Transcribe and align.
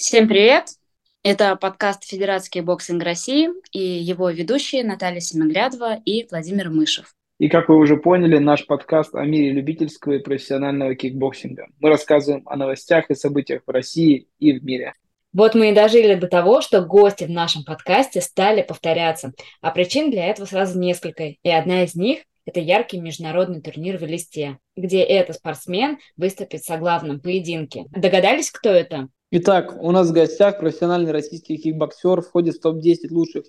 Всем 0.00 0.28
привет! 0.28 0.68
Это 1.22 1.56
подкаст 1.56 2.04
Федерации 2.04 2.62
кикбоксинга 2.62 3.02
России 3.02 3.50
и 3.70 3.82
его 3.82 4.30
ведущие 4.30 4.82
Наталья 4.82 5.20
Семенглядова 5.20 6.00
и 6.06 6.26
Владимир 6.30 6.70
Мышев. 6.70 7.14
И 7.38 7.50
как 7.50 7.68
вы 7.68 7.76
уже 7.76 7.98
поняли, 7.98 8.38
наш 8.38 8.64
подкаст 8.64 9.14
о 9.14 9.22
мире 9.26 9.50
любительского 9.50 10.14
и 10.14 10.18
профессионального 10.20 10.94
кикбоксинга. 10.94 11.66
Мы 11.80 11.90
рассказываем 11.90 12.48
о 12.48 12.56
новостях 12.56 13.10
и 13.10 13.14
событиях 13.14 13.60
в 13.66 13.70
России 13.70 14.26
и 14.38 14.58
в 14.58 14.64
мире. 14.64 14.94
Вот 15.34 15.54
мы 15.54 15.68
и 15.68 15.74
дожили 15.74 16.14
до 16.14 16.28
того, 16.28 16.62
что 16.62 16.80
гости 16.80 17.24
в 17.24 17.30
нашем 17.30 17.62
подкасте 17.64 18.22
стали 18.22 18.62
повторяться. 18.62 19.34
А 19.60 19.70
причин 19.70 20.10
для 20.10 20.28
этого 20.28 20.46
сразу 20.46 20.78
несколько. 20.78 21.24
И 21.24 21.50
одна 21.50 21.84
из 21.84 21.94
них– 21.94 22.20
это 22.46 22.58
яркий 22.58 22.98
международный 22.98 23.60
турнир 23.60 23.98
в 23.98 24.04
Листе, 24.04 24.60
где 24.76 25.02
этот 25.02 25.36
спортсмен 25.36 25.98
выступит 26.16 26.62
в 26.62 26.78
главном 26.78 27.20
поединке. 27.20 27.84
Догадались, 27.90 28.50
кто 28.50 28.70
это? 28.70 29.10
Итак, 29.32 29.80
у 29.80 29.92
нас 29.92 30.08
в 30.08 30.12
гостях 30.12 30.58
профессиональный 30.58 31.12
российский 31.12 31.56
кикбоксер, 31.56 32.20
входит 32.20 32.56
в 32.56 32.60
топ-10 32.62 33.10
лучших 33.12 33.44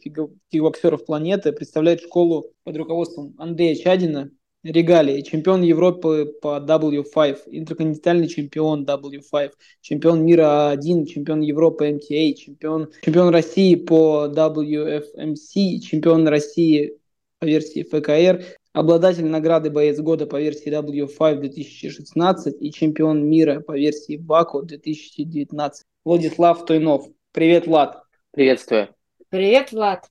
кикбоксеров 0.51 1.03
планеты, 1.07 1.51
представляет 1.53 2.01
школу 2.01 2.51
под 2.63 2.77
руководством 2.77 3.33
Андрея 3.39 3.73
Чадина, 3.73 4.29
регалии, 4.61 5.21
чемпион 5.21 5.63
Европы 5.63 6.35
по 6.39 6.59
W5, 6.59 7.39
интерконтинентальный 7.47 8.27
чемпион 8.27 8.85
W5, 8.85 9.53
чемпион 9.81 10.23
мира 10.23 10.71
А1, 10.75 11.07
чемпион 11.07 11.41
Европы 11.41 11.89
MTA, 11.89 12.33
чемпион, 12.35 12.91
чемпион 13.01 13.29
России 13.29 13.73
по 13.73 14.27
WFMC, 14.27 15.79
чемпион 15.79 16.27
России 16.27 16.99
по 17.39 17.45
версии 17.45 17.81
ФКР, 17.81 18.45
обладатель 18.73 19.25
награды 19.25 19.69
«Боец 19.69 19.99
года» 19.99 20.25
по 20.25 20.39
версии 20.39 20.71
W5 20.71 21.35
2016 21.35 22.61
и 22.61 22.71
чемпион 22.71 23.25
мира 23.25 23.59
по 23.59 23.77
версии 23.77 24.17
WAKO 24.17 24.61
2019. 24.61 25.83
Владислав 26.05 26.65
Тойнов. 26.65 27.07
Привет, 27.31 27.67
Влад. 27.67 28.03
Приветствую. 28.31 28.89
Привет, 29.29 29.71
Влад. 29.71 30.07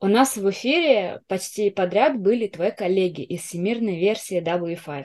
У 0.00 0.06
нас 0.06 0.36
в 0.36 0.50
эфире 0.50 1.20
почти 1.28 1.70
подряд 1.70 2.18
были 2.20 2.46
твои 2.46 2.70
коллеги 2.70 3.22
из 3.22 3.40
всемирной 3.42 3.98
версии 3.98 4.42
W5. 4.42 5.04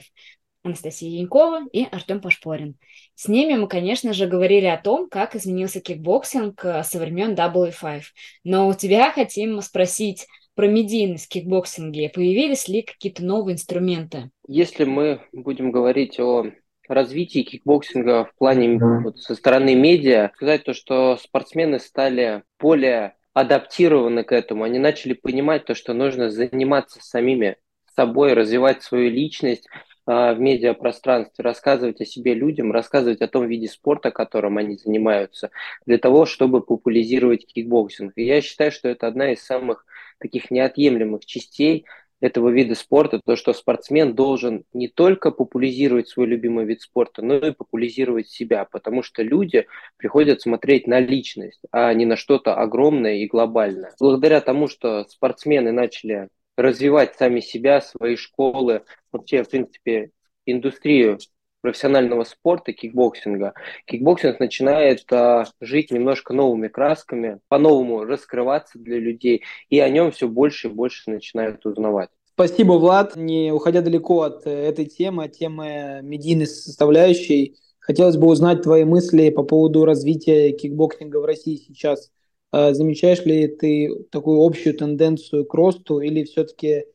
Анастасия 0.62 1.20
Янькова 1.20 1.62
и 1.72 1.86
Артем 1.90 2.20
Пашпорин. 2.20 2.76
С 3.14 3.28
ними 3.28 3.54
мы, 3.54 3.66
конечно 3.66 4.12
же, 4.12 4.26
говорили 4.26 4.66
о 4.66 4.76
том, 4.76 5.08
как 5.08 5.34
изменился 5.34 5.80
кикбоксинг 5.80 6.60
со 6.60 6.98
времен 6.98 7.34
W5. 7.34 8.02
Но 8.44 8.68
у 8.68 8.74
тебя 8.74 9.10
хотим 9.10 9.62
спросить 9.62 10.26
про 10.60 10.66
медийность 10.66 11.24
в 11.24 11.28
кикбоксинге. 11.30 12.10
Появились 12.10 12.68
ли 12.68 12.82
какие-то 12.82 13.24
новые 13.24 13.54
инструменты? 13.54 14.30
Если 14.46 14.84
мы 14.84 15.22
будем 15.32 15.70
говорить 15.70 16.20
о 16.20 16.48
развитии 16.86 17.44
кикбоксинга 17.44 18.26
в 18.26 18.34
плане 18.34 18.78
вот, 19.02 19.18
со 19.20 19.34
стороны 19.36 19.74
медиа, 19.74 20.32
сказать 20.34 20.64
то, 20.64 20.74
что 20.74 21.16
спортсмены 21.16 21.78
стали 21.78 22.42
более 22.58 23.14
адаптированы 23.32 24.22
к 24.22 24.32
этому, 24.32 24.64
они 24.64 24.78
начали 24.78 25.14
понимать 25.14 25.64
то, 25.64 25.74
что 25.74 25.94
нужно 25.94 26.28
заниматься 26.28 26.98
самими 27.00 27.56
собой, 27.96 28.34
развивать 28.34 28.82
свою 28.82 29.08
личность 29.08 29.66
э, 30.06 30.34
в 30.34 30.40
медиапространстве, 30.40 31.42
рассказывать 31.42 32.02
о 32.02 32.04
себе 32.04 32.34
людям, 32.34 32.70
рассказывать 32.70 33.22
о 33.22 33.28
том 33.28 33.48
виде 33.48 33.66
спорта, 33.66 34.10
которым 34.10 34.58
они 34.58 34.76
занимаются, 34.76 35.52
для 35.86 35.96
того, 35.96 36.26
чтобы 36.26 36.60
популяризировать 36.60 37.46
кикбоксинг. 37.46 38.12
И 38.16 38.24
я 38.24 38.42
считаю, 38.42 38.70
что 38.70 38.90
это 38.90 39.06
одна 39.06 39.32
из 39.32 39.42
самых 39.42 39.86
таких 40.20 40.50
неотъемлемых 40.50 41.26
частей 41.26 41.86
этого 42.20 42.50
вида 42.50 42.74
спорта, 42.74 43.20
то, 43.24 43.34
что 43.34 43.52
спортсмен 43.52 44.14
должен 44.14 44.64
не 44.72 44.88
только 44.88 45.30
популяризировать 45.30 46.08
свой 46.08 46.26
любимый 46.26 46.66
вид 46.66 46.82
спорта, 46.82 47.22
но 47.22 47.36
и 47.36 47.52
популяризировать 47.52 48.28
себя, 48.28 48.66
потому 48.70 49.02
что 49.02 49.22
люди 49.22 49.66
приходят 49.96 50.42
смотреть 50.42 50.86
на 50.86 51.00
личность, 51.00 51.62
а 51.72 51.92
не 51.94 52.04
на 52.04 52.16
что-то 52.16 52.54
огромное 52.54 53.16
и 53.16 53.26
глобальное. 53.26 53.94
Благодаря 53.98 54.40
тому, 54.40 54.68
что 54.68 55.04
спортсмены 55.08 55.72
начали 55.72 56.28
развивать 56.56 57.16
сами 57.16 57.40
себя, 57.40 57.80
свои 57.80 58.16
школы, 58.16 58.82
вообще, 59.12 59.42
в 59.42 59.48
принципе, 59.48 60.10
индустрию 60.44 61.18
профессионального 61.60 62.24
спорта, 62.24 62.72
кикбоксинга, 62.72 63.54
кикбоксинг 63.86 64.40
начинает 64.40 65.04
а, 65.12 65.46
жить 65.60 65.90
немножко 65.90 66.32
новыми 66.32 66.68
красками, 66.68 67.40
по-новому 67.48 68.04
раскрываться 68.04 68.78
для 68.78 68.98
людей, 68.98 69.44
и 69.68 69.78
о 69.80 69.88
нем 69.88 70.10
все 70.12 70.28
больше 70.28 70.68
и 70.68 70.70
больше 70.70 71.10
начинают 71.10 71.64
узнавать. 71.66 72.10
Спасибо, 72.34 72.72
Влад. 72.72 73.16
Не 73.16 73.52
уходя 73.52 73.82
далеко 73.82 74.22
от 74.22 74.46
э, 74.46 74.50
этой 74.50 74.86
темы, 74.86 75.28
темы 75.28 76.00
медийной 76.02 76.46
составляющей, 76.46 77.56
хотелось 77.78 78.16
бы 78.16 78.28
узнать 78.28 78.62
твои 78.62 78.84
мысли 78.84 79.28
по 79.30 79.42
поводу 79.42 79.84
развития 79.84 80.52
кикбоксинга 80.52 81.18
в 81.18 81.24
России 81.24 81.56
сейчас. 81.56 82.10
А, 82.50 82.72
замечаешь 82.72 83.24
ли 83.24 83.46
ты 83.46 84.04
такую 84.10 84.40
общую 84.40 84.74
тенденцию 84.74 85.44
к 85.44 85.52
росту 85.54 86.00
или 86.00 86.24
все-таки 86.24 86.86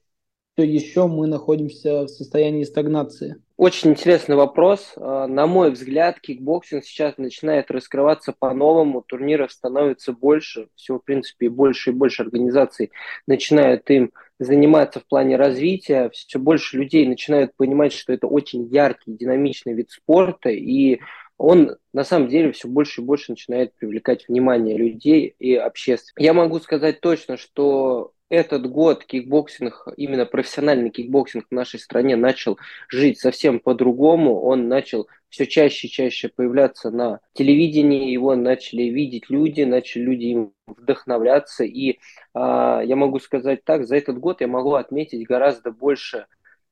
все 0.56 0.66
еще 0.66 1.08
мы 1.08 1.28
находимся 1.28 2.04
в 2.04 2.08
состоянии 2.08 2.64
стагнации? 2.64 3.36
Очень 3.58 3.92
интересный 3.92 4.36
вопрос. 4.36 4.94
А, 4.98 5.28
на 5.28 5.48
мой 5.48 5.72
взгляд, 5.72 6.20
кикбоксинг 6.20 6.84
сейчас 6.84 7.18
начинает 7.18 7.72
раскрываться 7.72 8.34
по-новому, 8.38 9.02
турниров 9.02 9.50
становится 9.50 10.12
больше, 10.12 10.68
всего, 10.76 11.00
в 11.00 11.06
принципе, 11.06 11.50
больше 11.50 11.92
и 11.92 11.94
больше 11.94 12.24
организаций 12.24 12.92
начинают 13.28 13.90
им 13.90 14.12
заниматься 14.40 15.00
в 15.00 15.08
плане 15.08 15.38
развития, 15.38 16.10
все 16.10 16.38
больше 16.38 16.78
людей 16.78 17.08
начинают 17.08 17.56
понимать, 17.56 17.94
что 17.94 18.12
это 18.12 18.28
очень 18.28 18.66
яркий, 18.66 19.14
динамичный 19.14 19.74
вид 19.74 19.90
спорта, 19.90 20.50
и 20.50 21.00
он 21.38 21.78
на 21.94 22.04
самом 22.04 22.28
деле 22.28 22.52
все 22.52 22.68
больше 22.68 23.00
и 23.00 23.06
больше 23.06 23.32
начинает 23.32 23.74
привлекать 23.76 24.28
внимание 24.28 24.78
людей 24.78 25.34
и 25.40 25.58
общества. 25.58 26.22
Я 26.22 26.34
могу 26.34 26.60
сказать 26.60 27.00
точно, 27.00 27.38
что 27.38 28.12
этот 28.30 28.68
год 28.70 29.06
кикбоксинг, 29.06 29.88
именно 29.98 30.26
профессиональный 30.26 30.90
кикбоксинг 30.90 31.46
в 31.50 31.54
нашей 31.54 31.80
стране 31.80 32.16
начал 32.16 32.58
жить 32.90 33.20
совсем 33.20 33.60
по-другому. 33.60 34.42
Он 34.42 34.68
начал 34.68 35.08
все 35.30 35.46
чаще 35.46 35.88
и 35.88 35.92
чаще 35.92 36.30
появляться 36.30 36.90
на 36.90 37.20
телевидении, 37.34 38.12
его 38.12 38.36
начали 38.36 38.84
видеть 38.84 39.30
люди, 39.30 39.62
начали 39.62 40.04
люди 40.04 40.26
им 40.26 40.54
вдохновляться. 40.66 41.64
И 41.64 42.00
а, 42.34 42.82
я 42.82 42.96
могу 42.96 43.20
сказать 43.20 43.64
так, 43.64 43.86
за 43.86 43.98
этот 43.98 44.18
год 44.20 44.42
я 44.42 44.48
могу 44.48 44.74
отметить 44.74 45.28
гораздо 45.28 45.72
больше 45.72 46.26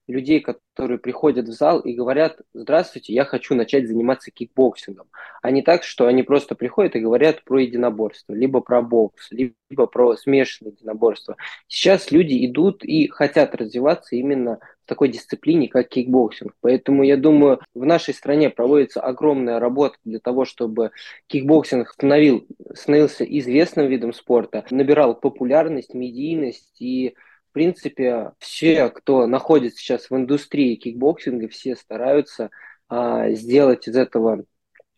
людей, 0.08 0.42
которые 0.42 1.00
приходят 1.00 1.48
в 1.48 1.54
зал 1.54 1.80
и 1.80 1.94
говорят, 1.94 2.42
здравствуйте, 2.54 3.14
я 3.14 3.26
хочу 3.26 3.56
начать 3.56 3.88
заниматься 3.88 4.32
кикбоксингом. 4.32 5.08
А 5.42 5.52
не 5.52 5.62
так, 5.62 5.84
что 5.84 6.08
они 6.08 6.24
просто 6.24 6.56
приходят 6.56 6.96
и 6.96 7.00
говорят 7.00 7.44
про 7.44 7.60
единоборство, 7.60 8.34
либо 8.34 8.60
про 8.60 8.82
бокс, 8.82 9.32
либо 9.32 9.88
про 9.88 10.16
смешанное 10.18 10.74
единоборство. 10.74 11.38
Сейчас 11.68 12.12
люди 12.12 12.46
идут 12.46 12.84
и 12.84 13.08
хотят 13.08 13.56
развиваться 13.56 14.16
именно 14.16 14.60
в 14.84 14.90
такой 14.90 15.08
дисциплине, 15.08 15.70
как 15.70 15.88
кикбоксинг. 15.88 16.54
Поэтому 16.60 17.04
я 17.04 17.16
думаю, 17.16 17.60
в 17.74 17.86
нашей 17.86 18.14
стране 18.14 18.50
проводится 18.50 19.00
огромная 19.00 19.60
работа 19.60 19.96
для 20.04 20.20
того, 20.20 20.44
чтобы 20.44 20.92
кикбоксинг 21.28 21.90
становил, 21.90 22.46
становился 22.74 23.24
известным 23.24 23.88
видом 23.88 24.12
спорта, 24.12 24.66
набирал 24.70 25.16
популярность, 25.16 25.94
медийность 25.94 26.82
и 26.82 27.16
в 27.54 27.60
принципе, 27.64 28.32
все, 28.40 28.90
кто 28.90 29.28
находится 29.28 29.78
сейчас 29.78 30.10
в 30.10 30.16
индустрии 30.16 30.74
кикбоксинга, 30.74 31.48
все 31.50 31.76
стараются 31.76 32.50
а, 32.90 33.30
сделать 33.30 33.88
из 33.88 33.96
этого 33.96 34.46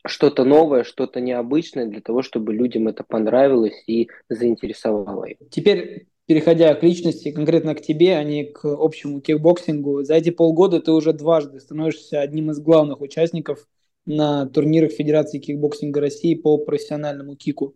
что-то 0.07 0.45
новое, 0.45 0.85
что-то 0.85 1.19
необычное 1.19 1.85
для 1.85 1.99
того, 1.99 2.21
чтобы 2.21 2.53
людям 2.53 2.87
это 2.87 3.03
понравилось 3.03 3.83
и 3.87 4.07
заинтересовало 4.29 5.25
их. 5.25 5.39
Теперь, 5.51 6.07
переходя 6.27 6.73
к 6.75 6.83
личности, 6.83 7.33
конкретно 7.33 7.75
к 7.75 7.81
тебе, 7.81 8.15
а 8.15 8.23
не 8.23 8.45
к 8.45 8.63
общему 8.63 9.19
кикбоксингу, 9.19 10.03
за 10.03 10.13
эти 10.13 10.29
полгода 10.29 10.79
ты 10.79 10.93
уже 10.93 11.11
дважды 11.11 11.59
становишься 11.59 12.21
одним 12.21 12.51
из 12.51 12.59
главных 12.61 13.01
участников 13.01 13.67
на 14.05 14.45
турнирах 14.45 14.93
Федерации 14.93 15.39
кикбоксинга 15.39 15.99
России 15.99 16.35
по 16.35 16.57
профессиональному 16.57 17.35
кику. 17.35 17.75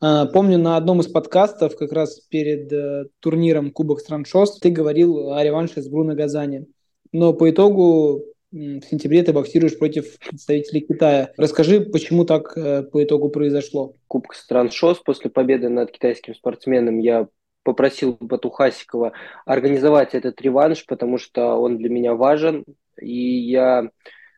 А, 0.00 0.26
помню, 0.26 0.58
на 0.58 0.76
одном 0.76 1.00
из 1.00 1.08
подкастов, 1.08 1.76
как 1.76 1.92
раз 1.92 2.20
перед 2.20 2.72
э, 2.72 3.06
турниром 3.20 3.72
Кубок 3.72 4.00
стран 4.00 4.24
ШОС, 4.24 4.60
ты 4.60 4.70
говорил 4.70 5.32
о 5.32 5.42
реванше 5.42 5.82
с 5.82 5.88
Бруно 5.88 6.14
Газани. 6.14 6.66
Но 7.10 7.32
по 7.32 7.50
итогу 7.50 8.22
в 8.52 8.80
сентябре 8.82 9.22
ты 9.22 9.32
боксируешь 9.32 9.78
против 9.78 10.18
представителей 10.18 10.80
Китая. 10.82 11.32
Расскажи, 11.36 11.80
почему 11.80 12.24
так 12.24 12.56
э, 12.56 12.84
по 12.84 13.02
итогу 13.02 13.28
произошло? 13.28 13.96
Кубок 14.06 14.34
стран 14.34 14.70
ШОС 14.70 15.00
после 15.00 15.30
победы 15.30 15.68
над 15.68 15.90
китайским 15.90 16.34
спортсменом 16.34 16.98
я 16.98 17.28
попросил 17.64 18.16
Батухасикова 18.20 19.12
организовать 19.44 20.14
этот 20.14 20.40
реванш, 20.40 20.86
потому 20.86 21.18
что 21.18 21.56
он 21.56 21.76
для 21.76 21.90
меня 21.90 22.14
важен. 22.14 22.64
И 23.00 23.40
я, 23.50 23.90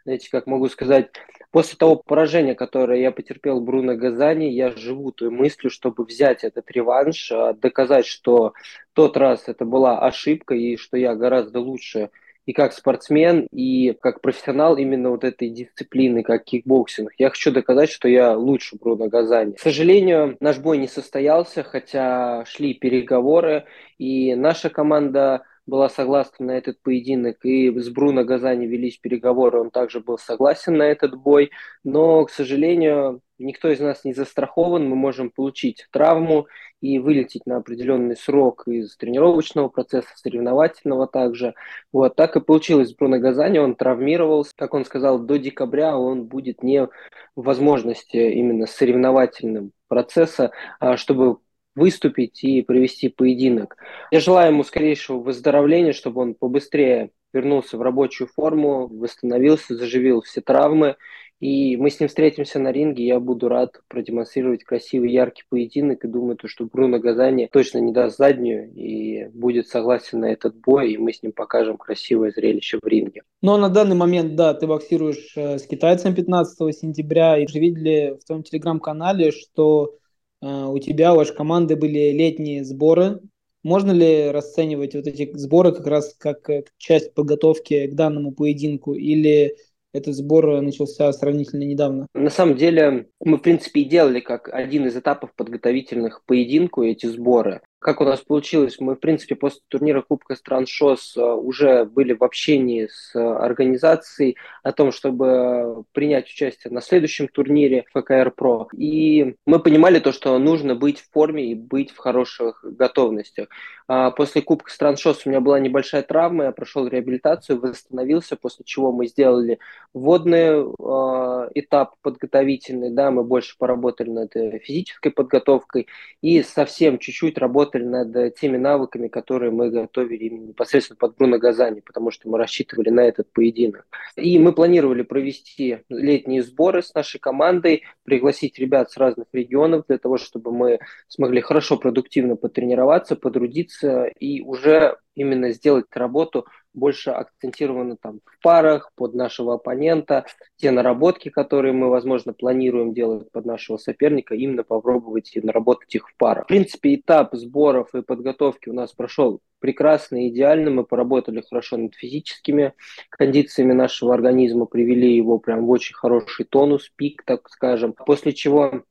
знаете, 0.04 0.28
как 0.30 0.46
могу 0.46 0.68
сказать, 0.68 1.10
После 1.50 1.76
того 1.76 1.96
поражения, 1.96 2.54
которое 2.54 3.00
я 3.00 3.10
потерпел 3.10 3.60
Бруно 3.60 3.96
Газани, 3.96 4.44
я 4.44 4.70
живу 4.70 5.10
той 5.10 5.30
мыслью, 5.30 5.70
чтобы 5.70 6.04
взять 6.04 6.44
этот 6.44 6.70
реванш, 6.70 7.32
а, 7.32 7.54
доказать, 7.54 8.06
что 8.06 8.52
тот 8.92 9.16
раз 9.16 9.44
это 9.48 9.64
была 9.64 9.98
ошибка 9.98 10.54
и 10.54 10.76
что 10.76 10.96
я 10.96 11.16
гораздо 11.16 11.58
лучше 11.58 12.10
и 12.46 12.52
как 12.52 12.72
спортсмен, 12.72 13.46
и 13.52 13.96
как 14.00 14.20
профессионал 14.20 14.76
именно 14.76 15.10
вот 15.10 15.24
этой 15.24 15.50
дисциплины, 15.50 16.22
как 16.22 16.44
кикбоксинг. 16.44 17.12
Я 17.18 17.30
хочу 17.30 17.52
доказать, 17.52 17.90
что 17.90 18.08
я 18.08 18.36
лучше 18.36 18.76
Бруно 18.76 19.08
Газани. 19.08 19.52
К 19.52 19.60
сожалению, 19.60 20.36
наш 20.40 20.58
бой 20.58 20.78
не 20.78 20.88
состоялся, 20.88 21.62
хотя 21.62 22.44
шли 22.46 22.74
переговоры, 22.74 23.64
и 23.98 24.34
наша 24.34 24.70
команда 24.70 25.42
была 25.70 25.88
согласна 25.88 26.46
на 26.46 26.50
этот 26.52 26.82
поединок, 26.82 27.44
и 27.44 27.70
с 27.70 27.88
Бруно 27.88 28.24
Газани 28.24 28.66
велись 28.66 28.98
переговоры, 28.98 29.60
он 29.60 29.70
также 29.70 30.00
был 30.00 30.18
согласен 30.18 30.76
на 30.76 30.82
этот 30.82 31.14
бой, 31.14 31.50
но, 31.84 32.24
к 32.26 32.30
сожалению, 32.30 33.22
никто 33.38 33.70
из 33.70 33.80
нас 33.80 34.04
не 34.04 34.12
застрахован, 34.12 34.86
мы 34.86 34.96
можем 34.96 35.30
получить 35.30 35.86
травму 35.92 36.48
и 36.80 36.98
вылететь 36.98 37.46
на 37.46 37.56
определенный 37.56 38.16
срок 38.16 38.66
из 38.66 38.96
тренировочного 38.96 39.68
процесса, 39.68 40.08
соревновательного 40.16 41.06
также. 41.06 41.54
Вот 41.92 42.16
так 42.16 42.36
и 42.36 42.40
получилось. 42.40 42.90
С 42.90 42.94
Бруно 42.94 43.18
Газани, 43.18 43.58
он 43.58 43.76
травмировался, 43.76 44.52
как 44.56 44.74
он 44.74 44.84
сказал, 44.84 45.18
до 45.18 45.38
декабря 45.38 45.96
он 45.96 46.24
будет 46.24 46.62
не 46.62 46.86
в 46.86 46.90
возможности 47.36 48.16
именно 48.16 48.66
соревновательным 48.66 49.72
процесса, 49.88 50.52
а 50.78 50.96
чтобы 50.96 51.38
выступить 51.74 52.42
и 52.44 52.62
провести 52.62 53.08
поединок. 53.08 53.76
Я 54.10 54.20
желаю 54.20 54.52
ему 54.52 54.64
скорейшего 54.64 55.18
выздоровления, 55.18 55.92
чтобы 55.92 56.22
он 56.22 56.34
побыстрее 56.34 57.10
вернулся 57.32 57.76
в 57.76 57.82
рабочую 57.82 58.28
форму, 58.28 58.88
восстановился, 58.88 59.76
заживил 59.76 60.22
все 60.22 60.40
травмы. 60.40 60.96
И 61.38 61.78
мы 61.78 61.88
с 61.88 61.98
ним 61.98 62.10
встретимся 62.10 62.58
на 62.58 62.70
ринге, 62.70 63.06
я 63.06 63.18
буду 63.18 63.48
рад 63.48 63.80
продемонстрировать 63.88 64.62
красивый, 64.62 65.10
яркий 65.10 65.44
поединок. 65.48 66.04
И 66.04 66.08
думаю, 66.08 66.36
то, 66.36 66.48
что 66.48 66.66
Бруно 66.66 66.98
Газани 66.98 67.48
точно 67.50 67.78
не 67.78 67.92
даст 67.92 68.18
заднюю 68.18 68.70
и 68.74 69.24
будет 69.28 69.66
согласен 69.66 70.20
на 70.20 70.26
этот 70.26 70.54
бой, 70.60 70.92
и 70.92 70.98
мы 70.98 71.14
с 71.14 71.22
ним 71.22 71.32
покажем 71.32 71.78
красивое 71.78 72.30
зрелище 72.30 72.78
в 72.82 72.86
ринге. 72.86 73.22
Но 73.40 73.56
на 73.56 73.70
данный 73.70 73.96
момент, 73.96 74.34
да, 74.34 74.52
ты 74.52 74.66
боксируешь 74.66 75.32
э, 75.34 75.58
с 75.58 75.66
китайцем 75.66 76.14
15 76.14 76.76
сентября, 76.76 77.38
и 77.38 77.46
уже 77.46 77.58
видели 77.58 78.18
в 78.20 78.26
твоем 78.26 78.42
телеграм-канале, 78.42 79.30
что 79.30 79.94
у 80.42 80.78
тебя, 80.78 81.12
у 81.12 81.16
вашей 81.16 81.34
команды 81.34 81.76
были 81.76 82.10
летние 82.12 82.64
сборы. 82.64 83.20
Можно 83.62 83.92
ли 83.92 84.30
расценивать 84.30 84.94
вот 84.94 85.06
эти 85.06 85.30
сборы 85.36 85.72
как 85.72 85.86
раз 85.86 86.14
как 86.18 86.48
э, 86.48 86.64
часть 86.78 87.12
подготовки 87.12 87.88
к 87.88 87.94
данному 87.94 88.32
поединку 88.32 88.94
или 88.94 89.54
этот 89.92 90.14
сбор 90.14 90.62
начался 90.62 91.12
сравнительно 91.12 91.64
недавно? 91.64 92.06
На 92.14 92.30
самом 92.30 92.56
деле 92.56 93.08
мы, 93.20 93.36
в 93.36 93.42
принципе, 93.42 93.80
и 93.80 93.84
делали 93.84 94.20
как 94.20 94.48
один 94.48 94.86
из 94.86 94.96
этапов 94.96 95.34
подготовительных 95.34 96.24
поединку 96.24 96.82
эти 96.82 97.06
сборы. 97.06 97.60
Как 97.80 98.02
у 98.02 98.04
нас 98.04 98.20
получилось, 98.20 98.76
мы, 98.78 98.94
в 98.94 99.00
принципе, 99.00 99.34
после 99.36 99.62
турнира 99.68 100.02
Кубка 100.02 100.36
стран 100.36 100.66
ШОС 100.66 101.16
э, 101.16 101.22
уже 101.22 101.86
были 101.86 102.12
в 102.12 102.22
общении 102.22 102.86
с 102.92 103.16
организацией 103.16 104.36
о 104.62 104.72
том, 104.72 104.92
чтобы 104.92 105.84
принять 105.92 106.26
участие 106.26 106.74
на 106.74 106.82
следующем 106.82 107.26
турнире 107.26 107.86
ФКР 107.94 108.32
Про. 108.36 108.68
И 108.76 109.34
мы 109.46 109.60
понимали 109.60 109.98
то, 109.98 110.12
что 110.12 110.38
нужно 110.38 110.74
быть 110.74 111.00
в 111.00 111.10
форме 111.10 111.52
и 111.52 111.54
быть 111.54 111.90
в 111.90 111.96
хороших 111.96 112.62
готовностях. 112.62 113.48
А 113.88 114.10
после 114.10 114.42
Кубка 114.42 114.70
стран 114.70 114.98
ШОС 114.98 115.22
у 115.24 115.30
меня 115.30 115.40
была 115.40 115.58
небольшая 115.58 116.02
травма, 116.02 116.44
я 116.44 116.52
прошел 116.52 116.86
реабилитацию, 116.86 117.60
восстановился, 117.60 118.36
после 118.36 118.66
чего 118.66 118.92
мы 118.92 119.06
сделали 119.06 119.58
вводный 119.94 120.60
э, 120.60 121.50
этап 121.54 121.94
подготовительный, 122.02 122.90
да, 122.90 123.10
мы 123.10 123.24
больше 123.24 123.56
поработали 123.56 124.10
над 124.10 124.32
физической 124.62 125.08
подготовкой 125.08 125.88
и 126.20 126.42
совсем 126.42 126.98
чуть-чуть 126.98 127.38
работали 127.38 127.69
работали 127.70 127.84
над 127.84 128.34
теми 128.36 128.56
навыками, 128.56 129.08
которые 129.08 129.50
мы 129.50 129.70
готовили 129.70 130.28
непосредственно 130.28 130.96
под 130.96 131.16
Бруно 131.16 131.38
Газани, 131.38 131.80
потому 131.80 132.10
что 132.10 132.28
мы 132.28 132.38
рассчитывали 132.38 132.90
на 132.90 133.00
этот 133.00 133.32
поединок. 133.32 133.86
И 134.16 134.38
мы 134.38 134.52
планировали 134.52 135.02
провести 135.02 135.78
летние 135.88 136.42
сборы 136.42 136.82
с 136.82 136.94
нашей 136.94 137.18
командой, 137.18 137.84
пригласить 138.04 138.58
ребят 138.58 138.90
с 138.90 138.96
разных 138.96 139.26
регионов 139.32 139.84
для 139.88 139.98
того, 139.98 140.18
чтобы 140.18 140.52
мы 140.52 140.78
смогли 141.08 141.40
хорошо, 141.40 141.76
продуктивно 141.76 142.36
потренироваться, 142.36 143.16
подрудиться 143.16 144.04
и 144.04 144.40
уже 144.40 144.96
именно 145.14 145.50
сделать 145.50 145.86
работу 145.92 146.46
больше 146.72 147.10
акцентировано 147.10 147.96
там 147.96 148.20
в 148.24 148.42
парах 148.42 148.92
под 148.94 149.14
нашего 149.14 149.54
оппонента, 149.54 150.26
те 150.56 150.70
наработки, 150.70 151.28
которые 151.28 151.72
мы, 151.72 151.88
возможно, 151.88 152.32
планируем 152.32 152.94
делать 152.94 153.30
под 153.32 153.44
нашего 153.44 153.76
соперника, 153.76 154.34
именно 154.34 154.62
попробовать 154.62 155.36
и 155.36 155.40
наработать 155.40 155.94
их 155.94 156.08
в 156.08 156.16
парах. 156.16 156.44
В 156.44 156.48
принципе, 156.48 156.94
этап 156.94 157.34
сборов 157.34 157.94
и 157.94 158.02
подготовки 158.02 158.68
у 158.68 158.72
нас 158.72 158.92
прошел 158.92 159.40
прекрасно, 159.58 160.28
идеально. 160.28 160.70
Мы 160.70 160.84
поработали 160.84 161.42
хорошо 161.42 161.76
над 161.76 161.94
физическими 161.94 162.72
кондициями 163.10 163.72
нашего 163.72 164.14
организма, 164.14 164.66
привели 164.66 165.14
его 165.14 165.38
прям 165.38 165.66
в 165.66 165.70
очень 165.70 165.94
хороший 165.94 166.46
тонус, 166.46 166.90
пик, 166.96 167.22
так 167.24 167.48
скажем. 167.50 167.92
После 167.92 168.32
чего 168.32 168.84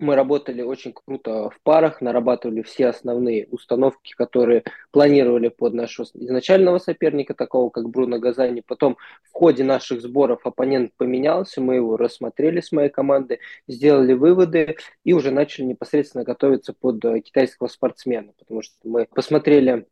мы 0.00 0.16
работали 0.16 0.62
очень 0.62 0.92
круто 0.92 1.50
в 1.50 1.60
парах, 1.62 2.00
нарабатывали 2.00 2.62
все 2.62 2.88
основные 2.88 3.46
установки, 3.50 4.14
которые 4.14 4.64
планировали 4.90 5.48
под 5.48 5.74
нашего 5.74 6.06
изначального 6.14 6.78
соперника, 6.78 7.34
такого 7.34 7.70
как 7.70 7.88
Бруно 7.90 8.18
Газани. 8.18 8.62
Потом 8.66 8.96
в 9.22 9.32
ходе 9.32 9.62
наших 9.62 10.00
сборов 10.00 10.46
оппонент 10.46 10.92
поменялся, 10.96 11.60
мы 11.60 11.76
его 11.76 11.96
рассмотрели 11.96 12.60
с 12.60 12.72
моей 12.72 12.88
командой, 12.88 13.40
сделали 13.68 14.14
выводы 14.14 14.76
и 15.04 15.12
уже 15.12 15.30
начали 15.30 15.66
непосредственно 15.66 16.24
готовиться 16.24 16.72
под 16.72 17.04
э, 17.04 17.20
китайского 17.20 17.68
спортсмена, 17.68 18.32
потому 18.38 18.62
что 18.62 18.74
мы 18.84 19.06
посмотрели 19.14 19.86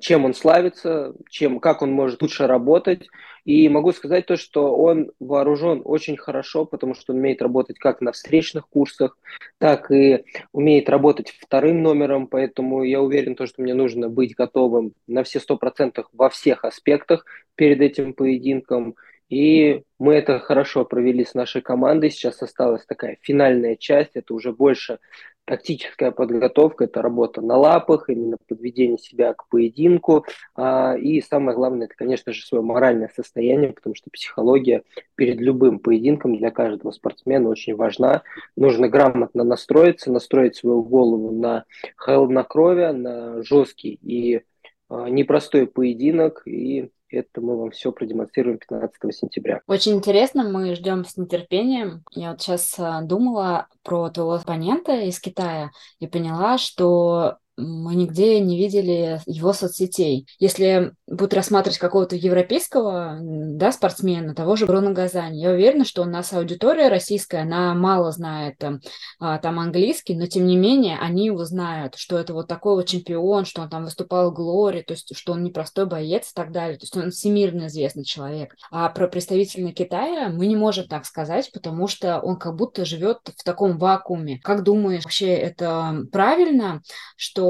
чем 0.00 0.24
он 0.24 0.34
славится, 0.34 1.14
чем, 1.28 1.60
как 1.60 1.82
он 1.82 1.92
может 1.92 2.22
лучше 2.22 2.46
работать. 2.46 3.08
И 3.44 3.68
могу 3.68 3.92
сказать 3.92 4.26
то, 4.26 4.36
что 4.36 4.76
он 4.76 5.12
вооружен 5.18 5.80
очень 5.84 6.16
хорошо, 6.16 6.66
потому 6.66 6.94
что 6.94 7.12
он 7.12 7.18
умеет 7.18 7.40
работать 7.42 7.78
как 7.78 8.00
на 8.00 8.12
встречных 8.12 8.68
курсах, 8.68 9.16
так 9.58 9.90
и 9.90 10.24
умеет 10.52 10.88
работать 10.88 11.30
вторым 11.40 11.82
номером, 11.82 12.26
поэтому 12.26 12.82
я 12.84 13.00
уверен, 13.00 13.34
то, 13.34 13.46
что 13.46 13.62
мне 13.62 13.74
нужно 13.74 14.08
быть 14.08 14.34
готовым 14.34 14.92
на 15.06 15.24
все 15.24 15.40
сто 15.40 15.56
процентов 15.56 16.06
во 16.12 16.28
всех 16.28 16.64
аспектах 16.64 17.24
перед 17.54 17.80
этим 17.80 18.12
поединком. 18.12 18.94
И 19.30 19.84
мы 19.98 20.14
это 20.14 20.40
хорошо 20.40 20.84
провели 20.84 21.24
с 21.24 21.34
нашей 21.34 21.62
командой. 21.62 22.10
Сейчас 22.10 22.42
осталась 22.42 22.84
такая 22.84 23.16
финальная 23.22 23.76
часть. 23.76 24.10
Это 24.14 24.34
уже 24.34 24.52
больше 24.52 24.98
тактическая 25.44 26.12
подготовка, 26.12 26.84
это 26.84 27.02
работа 27.02 27.40
на 27.40 27.56
лапах, 27.56 28.08
именно 28.08 28.36
подведение 28.46 28.98
себя 28.98 29.34
к 29.34 29.48
поединку. 29.48 30.24
А, 30.54 30.96
и 30.96 31.20
самое 31.20 31.56
главное, 31.56 31.86
это, 31.86 31.96
конечно 31.96 32.32
же, 32.32 32.44
свое 32.44 32.62
моральное 32.62 33.10
состояние, 33.14 33.72
потому 33.72 33.96
что 33.96 34.10
психология 34.10 34.84
перед 35.16 35.40
любым 35.40 35.80
поединком 35.80 36.36
для 36.36 36.50
каждого 36.50 36.92
спортсмена 36.92 37.48
очень 37.48 37.74
важна. 37.74 38.22
Нужно 38.56 38.88
грамотно 38.88 39.42
настроиться, 39.42 40.12
настроить 40.12 40.56
свою 40.56 40.82
голову 40.82 41.32
на 41.32 41.64
хладнокровие, 41.96 42.92
на 42.92 43.42
жесткий 43.42 43.98
и 44.02 44.42
а, 44.88 45.08
непростой 45.08 45.66
поединок 45.66 46.42
и 46.46 46.90
это 47.10 47.40
мы 47.40 47.56
вам 47.56 47.70
все 47.70 47.92
продемонстрируем 47.92 48.58
15 48.58 49.14
сентября. 49.14 49.60
Очень 49.66 49.96
интересно, 49.96 50.44
мы 50.44 50.74
ждем 50.74 51.04
с 51.04 51.16
нетерпением. 51.16 52.04
Я 52.12 52.30
вот 52.30 52.40
сейчас 52.40 52.74
а, 52.78 53.02
думала 53.02 53.68
про 53.82 54.10
твоего 54.10 54.34
оппонента 54.34 54.92
из 54.92 55.20
Китая 55.20 55.70
и 55.98 56.06
поняла, 56.06 56.58
что 56.58 57.38
мы 57.60 57.94
нигде 57.94 58.40
не 58.40 58.58
видели 58.58 59.20
его 59.26 59.52
соцсетей. 59.52 60.26
Если 60.38 60.92
будут 61.06 61.34
рассматривать 61.34 61.78
какого-то 61.78 62.16
европейского 62.16 63.18
да, 63.20 63.72
спортсмена, 63.72 64.34
того 64.34 64.56
же 64.56 64.66
Бруно 64.66 64.92
Газани, 64.92 65.40
я 65.40 65.50
уверена, 65.50 65.84
что 65.84 66.02
у 66.02 66.06
нас 66.06 66.32
аудитория 66.32 66.88
российская, 66.88 67.42
она 67.42 67.74
мало 67.74 68.12
знает 68.12 68.58
там, 68.58 68.80
а, 69.18 69.38
там 69.38 69.58
английский, 69.58 70.16
но 70.16 70.26
тем 70.26 70.46
не 70.46 70.56
менее 70.56 70.98
они 70.98 71.26
его 71.26 71.44
знают, 71.44 71.96
что 71.96 72.18
это 72.18 72.32
вот 72.32 72.48
такой 72.48 72.74
вот 72.74 72.86
чемпион, 72.86 73.44
что 73.44 73.62
он 73.62 73.70
там 73.70 73.84
выступал 73.84 74.30
в 74.30 74.34
Глоре, 74.34 74.82
то 74.82 74.92
есть 74.92 75.14
что 75.16 75.32
он 75.32 75.42
не 75.42 75.50
простой 75.50 75.86
боец 75.86 76.30
и 76.30 76.34
так 76.34 76.52
далее, 76.52 76.78
то 76.78 76.84
есть 76.84 76.96
он 76.96 77.10
всемирно 77.10 77.66
известный 77.66 78.04
человек. 78.04 78.56
А 78.70 78.88
про 78.88 79.08
представителя 79.08 79.72
Китая 79.72 80.28
мы 80.28 80.46
не 80.46 80.56
можем 80.56 80.86
так 80.86 81.04
сказать, 81.04 81.50
потому 81.52 81.86
что 81.88 82.20
он 82.20 82.36
как 82.36 82.56
будто 82.56 82.84
живет 82.84 83.18
в 83.36 83.44
таком 83.44 83.78
вакууме. 83.78 84.38
Как 84.42 84.62
думаешь, 84.62 85.04
вообще 85.04 85.34
это 85.34 86.06
правильно, 86.12 86.82
что 87.16 87.49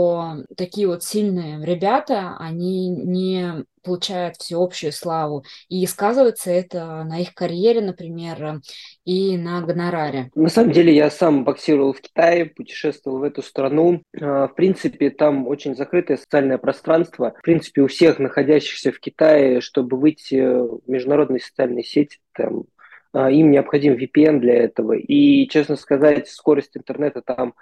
такие 0.56 0.86
вот 0.86 1.02
сильные 1.02 1.64
ребята, 1.64 2.36
они 2.38 2.88
не 2.88 3.64
получают 3.82 4.36
всеобщую 4.36 4.92
славу. 4.92 5.44
И 5.68 5.84
сказывается 5.86 6.50
это 6.50 7.04
на 7.04 7.20
их 7.20 7.34
карьере, 7.34 7.80
например, 7.80 8.60
и 9.04 9.36
на 9.38 9.60
гонораре. 9.62 10.30
На 10.34 10.48
самом 10.48 10.72
деле 10.72 10.94
я 10.94 11.10
сам 11.10 11.44
боксировал 11.44 11.92
в 11.92 12.00
Китае, 12.00 12.46
путешествовал 12.46 13.18
в 13.18 13.22
эту 13.22 13.42
страну. 13.42 14.02
А, 14.20 14.48
в 14.48 14.54
принципе, 14.54 15.10
там 15.10 15.48
очень 15.48 15.74
закрытое 15.74 16.16
социальное 16.16 16.58
пространство. 16.58 17.34
В 17.38 17.42
принципе, 17.42 17.82
у 17.82 17.86
всех 17.86 18.18
находящихся 18.18 18.92
в 18.92 19.00
Китае, 19.00 19.60
чтобы 19.60 19.96
выйти 19.96 20.40
в 20.40 20.82
международные 20.86 21.40
социальные 21.40 21.84
сети, 21.84 22.18
там, 22.32 22.64
а, 23.12 23.30
им 23.30 23.50
необходим 23.50 23.94
VPN 23.94 24.40
для 24.40 24.54
этого. 24.54 24.92
И, 24.92 25.48
честно 25.48 25.76
сказать, 25.76 26.28
скорость 26.28 26.76
интернета 26.76 27.22
там 27.22 27.54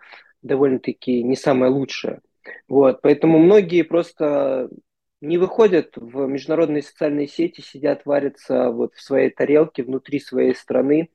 довольно-таки 0.42 1.22
не 1.22 1.36
самая 1.36 1.70
лучшая. 1.70 2.20
Вот, 2.68 3.00
поэтому 3.02 3.38
многие 3.38 3.82
просто 3.82 4.68
не 5.20 5.38
выходят 5.38 5.92
в 5.96 6.26
международные 6.26 6.82
социальные 6.82 7.26
сети, 7.28 7.60
сидят, 7.60 8.02
варятся 8.04 8.70
вот 8.70 8.94
в 8.94 9.02
своей 9.02 9.30
тарелке 9.30 9.82
внутри 9.82 10.20
своей 10.20 10.54
страны. 10.54 11.10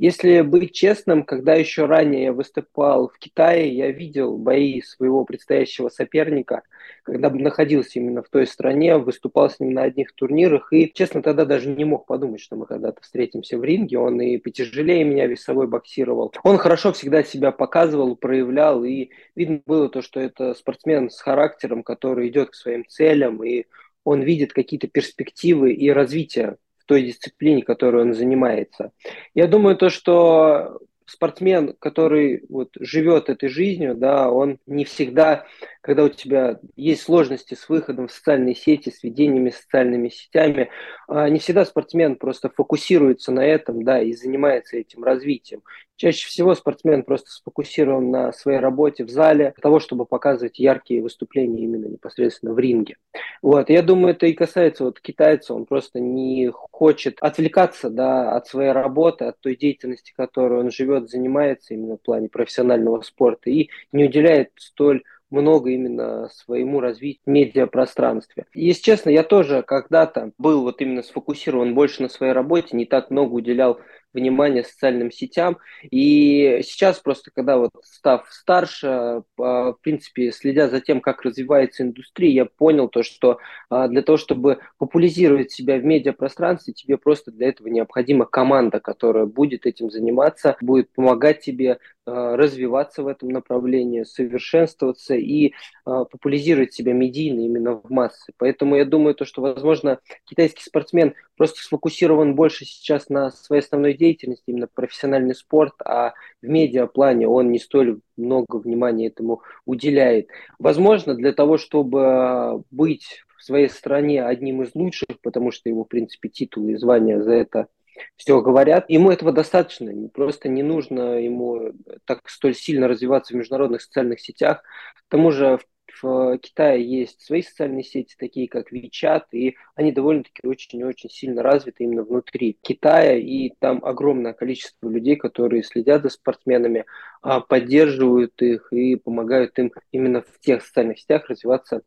Если 0.00 0.40
быть 0.40 0.72
честным, 0.72 1.24
когда 1.24 1.52
еще 1.52 1.84
ранее 1.84 2.22
я 2.22 2.32
выступал 2.32 3.08
в 3.08 3.18
Китае, 3.18 3.70
я 3.76 3.90
видел 3.90 4.38
бои 4.38 4.80
своего 4.80 5.26
предстоящего 5.26 5.90
соперника, 5.90 6.62
когда 7.02 7.28
находился 7.28 7.98
именно 7.98 8.22
в 8.22 8.30
той 8.30 8.46
стране, 8.46 8.96
выступал 8.96 9.50
с 9.50 9.60
ним 9.60 9.74
на 9.74 9.82
одних 9.82 10.14
турнирах, 10.14 10.72
и, 10.72 10.90
честно, 10.90 11.22
тогда 11.22 11.44
даже 11.44 11.68
не 11.68 11.84
мог 11.84 12.06
подумать, 12.06 12.40
что 12.40 12.56
мы 12.56 12.64
когда-то 12.64 13.02
встретимся 13.02 13.58
в 13.58 13.62
ринге. 13.62 13.98
Он 13.98 14.18
и 14.22 14.38
потяжелее 14.38 15.04
меня 15.04 15.26
весовой 15.26 15.66
боксировал. 15.66 16.32
Он 16.44 16.56
хорошо 16.56 16.94
всегда 16.94 17.22
себя 17.22 17.52
показывал, 17.52 18.16
проявлял, 18.16 18.82
и 18.84 19.10
видно 19.36 19.60
было 19.66 19.90
то, 19.90 20.00
что 20.00 20.18
это 20.18 20.54
спортсмен 20.54 21.10
с 21.10 21.20
характером, 21.20 21.82
который 21.82 22.28
идет 22.28 22.52
к 22.52 22.54
своим 22.54 22.86
целям, 22.88 23.44
и 23.44 23.66
он 24.04 24.22
видит 24.22 24.54
какие-то 24.54 24.88
перспективы 24.88 25.74
и 25.74 25.90
развитие 25.90 26.56
той 26.90 27.04
дисциплине, 27.04 27.62
которой 27.62 28.02
он 28.02 28.14
занимается. 28.14 28.90
Я 29.32 29.46
думаю, 29.46 29.76
то, 29.76 29.90
что 29.90 30.80
спортсмен, 31.06 31.76
который 31.78 32.42
вот 32.48 32.70
живет 32.80 33.28
этой 33.28 33.48
жизнью, 33.48 33.94
да, 33.94 34.28
он 34.28 34.58
не 34.66 34.84
всегда 34.84 35.46
когда 35.80 36.04
у 36.04 36.08
тебя 36.08 36.60
есть 36.76 37.02
сложности 37.02 37.54
с 37.54 37.68
выходом 37.68 38.08
в 38.08 38.12
социальные 38.12 38.54
сети, 38.54 38.90
с 38.90 39.02
ведениями 39.02 39.50
социальными 39.50 40.10
сетями, 40.10 40.70
а, 41.08 41.28
не 41.28 41.38
всегда 41.38 41.64
спортсмен 41.64 42.16
просто 42.16 42.50
фокусируется 42.50 43.32
на 43.32 43.44
этом, 43.44 43.82
да, 43.82 44.02
и 44.02 44.12
занимается 44.12 44.76
этим 44.76 45.02
развитием. 45.02 45.62
Чаще 46.00 46.28
всего 46.28 46.54
спортсмен 46.54 47.02
просто 47.02 47.30
сфокусирован 47.30 48.10
на 48.10 48.32
своей 48.32 48.58
работе 48.58 49.04
в 49.04 49.10
зале, 49.10 49.52
для 49.54 49.60
того, 49.60 49.80
чтобы 49.80 50.06
показывать 50.06 50.58
яркие 50.58 51.02
выступления 51.02 51.64
именно 51.64 51.84
непосредственно 51.84 52.54
в 52.54 52.58
ринге. 52.58 52.96
Вот. 53.42 53.68
Я 53.68 53.82
думаю, 53.82 54.14
это 54.14 54.24
и 54.24 54.32
касается 54.32 54.84
вот 54.84 54.98
китайца, 54.98 55.52
он 55.52 55.66
просто 55.66 56.00
не 56.00 56.50
хочет 56.50 57.18
отвлекаться 57.20 57.90
да, 57.90 58.32
от 58.34 58.46
своей 58.46 58.72
работы, 58.72 59.26
от 59.26 59.40
той 59.40 59.56
деятельности, 59.56 60.14
которой 60.16 60.60
он 60.60 60.70
живет, 60.70 61.10
занимается 61.10 61.74
именно 61.74 61.98
в 61.98 62.00
плане 62.00 62.30
профессионального 62.30 63.02
спорта, 63.02 63.50
и 63.50 63.68
не 63.92 64.04
уделяет 64.04 64.52
столь 64.56 65.02
много 65.28 65.70
именно 65.70 66.28
своему 66.30 66.80
развитию 66.80 67.22
в 67.26 67.30
медиапространстве. 67.30 68.46
Если 68.54 68.82
честно, 68.82 69.10
я 69.10 69.22
тоже 69.22 69.62
когда-то 69.62 70.32
был 70.38 70.62
вот 70.62 70.80
именно 70.80 71.02
сфокусирован 71.02 71.74
больше 71.74 72.02
на 72.02 72.08
своей 72.08 72.32
работе, 72.32 72.76
не 72.76 72.86
так 72.86 73.10
много 73.10 73.34
уделял 73.34 73.80
внимание 74.12 74.64
социальным 74.64 75.10
сетям. 75.10 75.58
И 75.90 76.60
сейчас 76.62 76.98
просто, 76.98 77.30
когда 77.30 77.56
вот 77.56 77.70
став 77.82 78.26
старше, 78.30 78.86
а, 78.86 79.22
в 79.36 79.78
принципе, 79.82 80.32
следя 80.32 80.68
за 80.68 80.80
тем, 80.80 81.00
как 81.00 81.22
развивается 81.22 81.82
индустрия, 81.82 82.30
я 82.32 82.44
понял 82.44 82.88
то, 82.88 83.02
что 83.02 83.38
а, 83.68 83.88
для 83.88 84.02
того, 84.02 84.18
чтобы 84.18 84.58
популяризировать 84.78 85.52
себя 85.52 85.78
в 85.78 85.84
медиапространстве, 85.84 86.74
тебе 86.74 86.98
просто 86.98 87.30
для 87.30 87.48
этого 87.48 87.68
необходима 87.68 88.26
команда, 88.26 88.80
которая 88.80 89.26
будет 89.26 89.66
этим 89.66 89.90
заниматься, 89.90 90.56
будет 90.60 90.92
помогать 90.92 91.40
тебе 91.40 91.78
а, 92.06 92.36
развиваться 92.36 93.02
в 93.02 93.06
этом 93.06 93.28
направлении, 93.28 94.02
совершенствоваться 94.02 95.14
и 95.14 95.52
популяризировать 95.84 96.72
себя 96.72 96.92
медийно 96.92 97.40
именно 97.40 97.74
в 97.74 97.90
массы. 97.90 98.32
Поэтому 98.36 98.76
я 98.76 98.84
думаю, 98.84 99.14
то, 99.14 99.24
что, 99.24 99.42
возможно, 99.42 99.98
китайский 100.24 100.62
спортсмен 100.62 101.14
просто 101.36 101.62
сфокусирован 101.62 102.34
больше 102.34 102.64
сейчас 102.64 103.08
на 103.08 103.30
своей 103.30 103.62
основной 103.62 103.94
деятельности, 104.00 104.44
именно 104.46 104.66
профессиональный 104.66 105.34
спорт, 105.34 105.74
а 105.84 106.14
в 106.42 106.46
медиаплане 106.46 107.28
он 107.28 107.52
не 107.52 107.58
столь 107.58 108.00
много 108.16 108.56
внимания 108.56 109.06
этому 109.06 109.42
уделяет. 109.66 110.28
Возможно, 110.58 111.14
для 111.14 111.32
того, 111.32 111.58
чтобы 111.58 112.64
быть 112.70 113.22
в 113.36 113.44
своей 113.44 113.68
стране 113.68 114.24
одним 114.24 114.62
из 114.62 114.74
лучших, 114.74 115.20
потому 115.22 115.52
что 115.52 115.68
его, 115.68 115.84
в 115.84 115.88
принципе, 115.88 116.28
титулы 116.28 116.72
и 116.72 116.76
звания 116.76 117.22
за 117.22 117.32
это 117.32 117.68
все 118.16 118.40
говорят. 118.40 118.88
Ему 118.88 119.10
этого 119.10 119.32
достаточно, 119.32 119.92
просто 120.08 120.48
не 120.48 120.62
нужно 120.62 121.20
ему 121.20 121.72
так 122.06 122.28
столь 122.28 122.54
сильно 122.54 122.88
развиваться 122.88 123.34
в 123.34 123.36
международных 123.36 123.82
социальных 123.82 124.20
сетях. 124.20 124.62
К 124.94 125.10
тому 125.10 125.30
же 125.30 125.58
в 125.58 125.66
в 126.02 126.38
Китае 126.38 126.84
есть 126.84 127.20
свои 127.22 127.42
социальные 127.42 127.84
сети, 127.84 128.14
такие 128.18 128.48
как 128.48 128.72
WeChat, 128.72 129.24
и 129.32 129.56
они 129.74 129.92
довольно-таки 129.92 130.46
очень-очень 130.46 131.10
сильно 131.10 131.42
развиты 131.42 131.84
именно 131.84 132.02
внутри 132.02 132.58
Китая, 132.62 133.16
и 133.16 133.50
там 133.58 133.84
огромное 133.84 134.32
количество 134.32 134.88
людей, 134.88 135.16
которые 135.16 135.62
следят 135.62 136.02
за 136.02 136.10
спортсменами, 136.10 136.84
а, 137.22 137.40
поддерживают 137.40 138.40
их 138.42 138.72
и 138.72 138.96
помогают 138.96 139.58
им 139.58 139.72
именно 139.92 140.22
в 140.22 140.40
тех 140.40 140.62
социальных 140.62 140.98
сетях 140.98 141.28
развиваться 141.28 141.82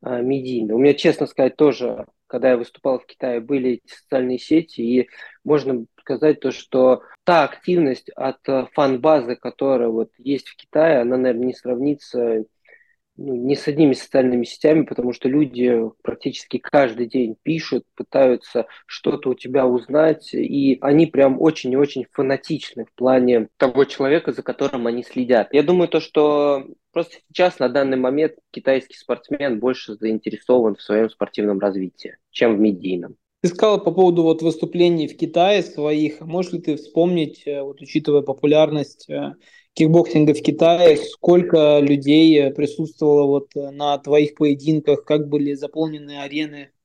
а, 0.00 0.20
медийно. 0.20 0.74
У 0.74 0.78
меня, 0.78 0.94
честно 0.94 1.26
сказать, 1.26 1.56
тоже, 1.56 2.06
когда 2.26 2.50
я 2.50 2.56
выступал 2.56 3.00
в 3.00 3.06
Китае, 3.06 3.40
были 3.40 3.80
эти 3.82 3.92
социальные 3.92 4.38
сети, 4.38 4.80
и 4.80 5.08
можно 5.44 5.86
сказать 5.98 6.40
то, 6.40 6.52
что 6.52 7.02
та 7.24 7.44
активность 7.44 8.10
от 8.10 8.48
а, 8.48 8.68
фан-базы, 8.72 9.36
которая 9.36 9.88
вот 9.88 10.10
есть 10.18 10.48
в 10.48 10.56
Китае, 10.56 11.00
она, 11.00 11.16
наверное, 11.16 11.48
не 11.48 11.54
сравнится 11.54 12.44
ну, 13.18 13.34
не 13.34 13.56
с 13.56 13.66
одними 13.66 13.94
социальными 13.94 14.44
сетями, 14.44 14.82
потому 14.82 15.12
что 15.12 15.28
люди 15.28 15.76
практически 16.02 16.58
каждый 16.58 17.06
день 17.06 17.36
пишут, 17.42 17.84
пытаются 17.96 18.66
что-то 18.86 19.30
у 19.30 19.34
тебя 19.34 19.66
узнать, 19.66 20.32
и 20.32 20.78
они 20.80 21.06
прям 21.06 21.40
очень 21.40 21.72
и 21.72 21.76
очень 21.76 22.06
фанатичны 22.12 22.84
в 22.84 22.92
плане 22.94 23.48
того 23.56 23.84
человека, 23.84 24.32
за 24.32 24.42
которым 24.42 24.86
они 24.86 25.02
следят. 25.02 25.48
Я 25.52 25.64
думаю, 25.64 25.88
то, 25.88 25.98
что 25.98 26.64
просто 26.92 27.16
сейчас 27.28 27.58
на 27.58 27.68
данный 27.68 27.96
момент 27.96 28.34
китайский 28.52 28.96
спортсмен 28.96 29.58
больше 29.58 29.94
заинтересован 29.94 30.76
в 30.76 30.82
своем 30.82 31.10
спортивном 31.10 31.58
развитии, 31.58 32.16
чем 32.30 32.56
в 32.56 32.60
медийном. 32.60 33.16
Ты 33.40 33.48
сказал 33.48 33.82
по 33.82 33.92
поводу 33.92 34.22
вот 34.22 34.42
выступлений 34.42 35.06
в 35.06 35.16
Китае 35.16 35.62
своих. 35.62 36.20
Можешь 36.20 36.52
ли 36.52 36.60
ты 36.60 36.76
вспомнить, 36.76 37.42
э, 37.46 37.62
вот 37.62 37.80
учитывая 37.80 38.22
популярность 38.22 39.08
э, 39.08 39.34
кикбоксинга 39.78 40.34
в 40.34 40.42
Китае, 40.42 40.96
сколько 40.96 41.78
людей 41.78 42.50
присутствовало 42.50 43.26
вот 43.26 43.54
на 43.54 43.96
твоих 43.98 44.34
поединках, 44.34 45.04
как 45.04 45.28
были 45.28 45.54
заполнены 45.54 46.20
арены? 46.20 46.56
Э, 46.56 46.77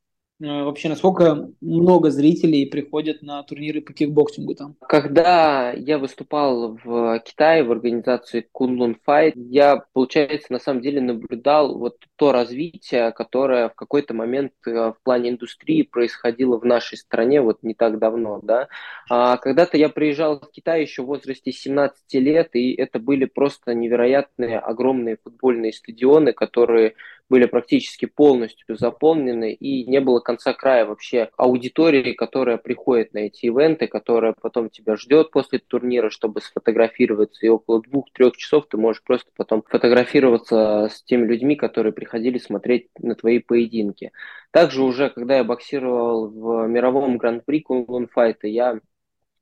вообще, 0.44 0.90
насколько 0.90 1.50
много 1.62 2.10
зрителей 2.10 2.66
приходят 2.66 3.22
на 3.22 3.42
турниры 3.44 3.82
по 3.82 3.94
кикбоксингу 3.94 4.56
там? 4.56 4.76
Когда 4.82 5.72
я 5.72 5.98
выступал 5.98 6.78
в 6.84 7.20
Китае 7.20 7.64
в 7.64 7.72
организации 7.72 8.46
Kunlun 8.54 8.98
Fight, 9.08 9.34
я, 9.36 9.84
получается, 9.94 10.52
на 10.52 10.60
самом 10.60 10.82
деле 10.82 11.02
наблюдал 11.02 11.78
вот 11.78 11.98
то 12.16 12.32
развитие, 12.32 13.12
которое 13.12 13.70
в 13.70 13.76
какой-то 13.76 14.14
момент 14.14 14.54
э, 14.66 14.72
в 14.72 14.98
плане 15.04 15.30
индустрии 15.30 15.84
происходило 15.84 16.58
в 16.58 16.66
нашей 16.66 16.98
стране 16.98 17.42
вот 17.42 17.64
не 17.64 17.74
так 17.74 18.00
давно, 18.00 18.40
да. 18.44 18.68
А 19.10 19.38
когда-то 19.38 19.78
я 19.78 19.90
приезжал 19.90 20.40
в 20.40 20.52
Китай 20.52 20.82
еще 20.82 21.04
в 21.04 21.08
возрасте 21.08 21.52
17 21.52 22.14
лет, 22.16 22.50
и 22.54 22.74
это 22.74 23.00
были 23.00 23.26
просто 23.26 23.74
невероятные 23.74 24.60
огромные 24.60 25.18
футбольные 25.24 25.74
стадионы, 25.74 26.34
которые 26.34 26.96
были 27.30 27.46
практически 27.46 28.06
полностью 28.06 28.76
заполнены, 28.78 29.54
и 29.54 29.86
не 29.86 30.02
было 30.02 30.20
конца 30.34 30.54
края 30.54 30.86
вообще 30.86 31.30
аудитории, 31.38 32.14
которая 32.14 32.58
приходит 32.58 33.14
на 33.14 33.20
эти 33.20 33.46
ивенты, 33.46 33.88
которая 33.88 34.34
потом 34.34 34.70
тебя 34.70 34.96
ждет 34.96 35.32
после 35.32 35.60
турнира, 35.60 36.10
чтобы 36.10 36.42
сфотографироваться, 36.42 37.46
и 37.46 37.50
около 37.50 37.82
двух-трех 37.82 38.36
часов 38.36 38.66
ты 38.68 38.78
можешь 38.78 39.04
просто 39.04 39.30
потом 39.38 39.64
фотографироваться 39.68 40.90
с 40.92 41.04
теми 41.04 41.28
людьми, 41.28 41.56
которые 41.56 41.94
приходили 41.94 42.40
смотреть 42.40 42.88
на 43.00 43.16
твои 43.16 43.40
поединки. 43.40 44.12
Также 44.52 44.82
уже, 44.82 45.10
когда 45.10 45.38
я 45.38 45.44
боксировал 45.44 46.30
в 46.30 46.68
мировом 46.68 47.18
гран-при 47.18 47.62
Кунлун 47.62 48.08
Файта, 48.08 48.48
я 48.48 48.80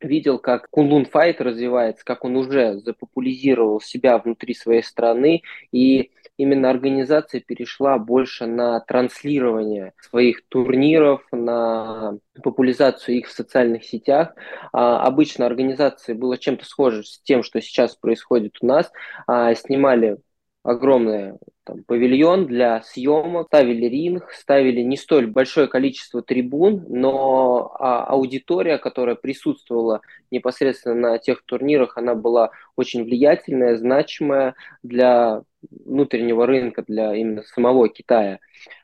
видел, 0.04 0.40
как 0.40 0.68
Кунлун 0.70 1.06
Файт 1.06 1.42
развивается, 1.42 2.04
как 2.06 2.26
он 2.26 2.36
уже 2.36 2.80
запопуляризировал 2.80 3.82
себя 3.82 4.18
внутри 4.18 4.54
своей 4.54 4.84
страны, 4.84 5.42
и 5.72 6.12
именно 6.38 6.70
организация 6.70 7.42
перешла 7.42 7.98
больше 7.98 8.46
на 8.46 8.80
транслирование 8.82 9.94
своих 10.02 10.48
турниров, 10.48 11.22
на 11.32 12.18
популяризацию 12.44 13.18
их 13.18 13.28
в 13.28 13.32
социальных 13.32 13.84
сетях. 13.84 14.34
А, 14.74 15.04
обычно 15.04 15.46
организации 15.46 16.14
было 16.14 16.38
чем-то 16.38 16.66
схоже 16.66 17.04
с 17.04 17.22
тем, 17.22 17.44
что 17.44 17.62
сейчас 17.62 17.96
происходит 17.96 18.58
у 18.62 18.66
нас. 18.66 18.92
А, 19.28 19.54
снимали 19.54 20.18
огромное 20.64 21.38
там, 21.64 21.84
павильон 21.84 22.48
для 22.48 22.82
съемок, 22.82 23.48
ставили 23.48 23.86
ринг, 23.86 24.32
ставили 24.32 24.82
не 24.82 24.98
столь 24.98 25.28
большое 25.28 25.68
количество 25.68 26.22
трибун, 26.22 26.86
но 26.90 27.76
а, 27.80 28.06
аудитория, 28.06 28.78
которая 28.78 29.16
присутствовала 29.16 30.02
непосредственно 30.32 30.96
на 30.96 31.18
тех 31.20 31.44
турнирах, 31.44 31.98
она 31.98 32.16
была 32.16 32.52
очень 32.76 33.04
влиятельная, 33.04 33.78
значимая 33.78 34.56
для 34.82 35.44
внутреннего 35.86 36.48
рынка, 36.48 36.84
для 36.88 37.14
именно 37.16 37.44
самого 37.44 37.90
Китая. 37.90 38.40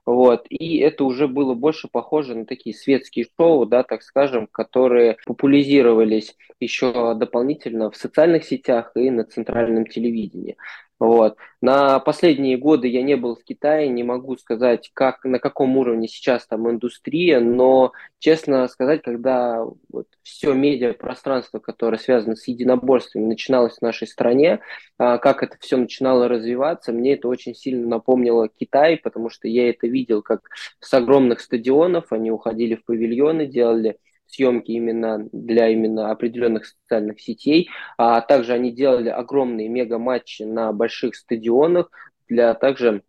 Вот. 0.06 0.46
И 0.50 0.78
это 0.78 1.04
уже 1.04 1.28
было 1.28 1.54
больше 1.54 1.88
похоже 1.92 2.36
на 2.36 2.46
такие 2.46 2.76
светские 2.76 3.26
шоу, 3.38 3.66
да, 3.66 3.84
так 3.84 4.04
скажем, 4.04 4.48
которые 4.48 5.18
популяризировались 5.26 6.36
еще 6.60 7.16
дополнительно 7.16 7.90
в 7.90 7.96
социальных 7.96 8.46
сетях 8.46 8.92
и 8.96 9.10
на 9.10 9.24
центральном 9.24 9.86
телевидении. 9.86 10.58
Вот. 11.00 11.38
На 11.62 12.00
последние 12.00 12.58
годы 12.58 12.67
годы 12.68 12.90
я 12.90 13.02
не 13.02 13.16
был 13.16 13.38
в 13.38 13.46
Китае, 13.46 13.88
не 13.88 14.04
могу 14.04 14.36
сказать, 14.36 14.92
как, 14.94 15.24
на 15.24 15.40
каком 15.40 15.78
уровне 15.78 16.10
сейчас 16.10 16.46
там 16.46 16.70
индустрия, 16.70 17.40
но, 17.40 17.94
честно 18.20 18.68
сказать, 18.68 19.04
когда 19.04 19.64
вот 19.90 20.08
все 20.22 20.52
медиапространство, 20.54 21.60
которое 21.60 21.98
связано 21.98 22.36
с 22.36 22.46
единоборствами, 22.46 23.24
начиналось 23.24 23.78
в 23.78 23.82
нашей 23.82 24.06
стране, 24.06 24.60
а, 24.98 25.18
как 25.18 25.44
это 25.44 25.56
все 25.62 25.78
начинало 25.78 26.28
развиваться, 26.28 26.92
мне 26.92 27.14
это 27.14 27.30
очень 27.30 27.56
сильно 27.56 27.88
напомнило 27.88 28.50
Китай, 28.50 28.98
потому 28.98 29.30
что 29.30 29.48
я 29.48 29.70
это 29.70 29.88
видел, 29.88 30.22
как 30.22 30.42
с 30.82 30.94
огромных 30.94 31.40
стадионов 31.40 32.12
они 32.12 32.32
уходили 32.32 32.76
в 32.76 32.84
павильоны, 32.84 33.46
делали 33.46 33.98
съемки 34.26 34.72
именно 34.72 35.30
для 35.32 35.70
именно 35.70 36.12
определенных 36.12 36.66
социальных 36.66 37.22
сетей, 37.22 37.70
а 37.98 38.20
также 38.20 38.52
они 38.52 38.74
делали 38.74 39.08
огромные 39.08 39.70
мега-матчи 39.70 40.44
на 40.44 40.74
больших 40.74 41.16
стадионах 41.16 41.90
для 42.30 42.54
также 42.54 43.02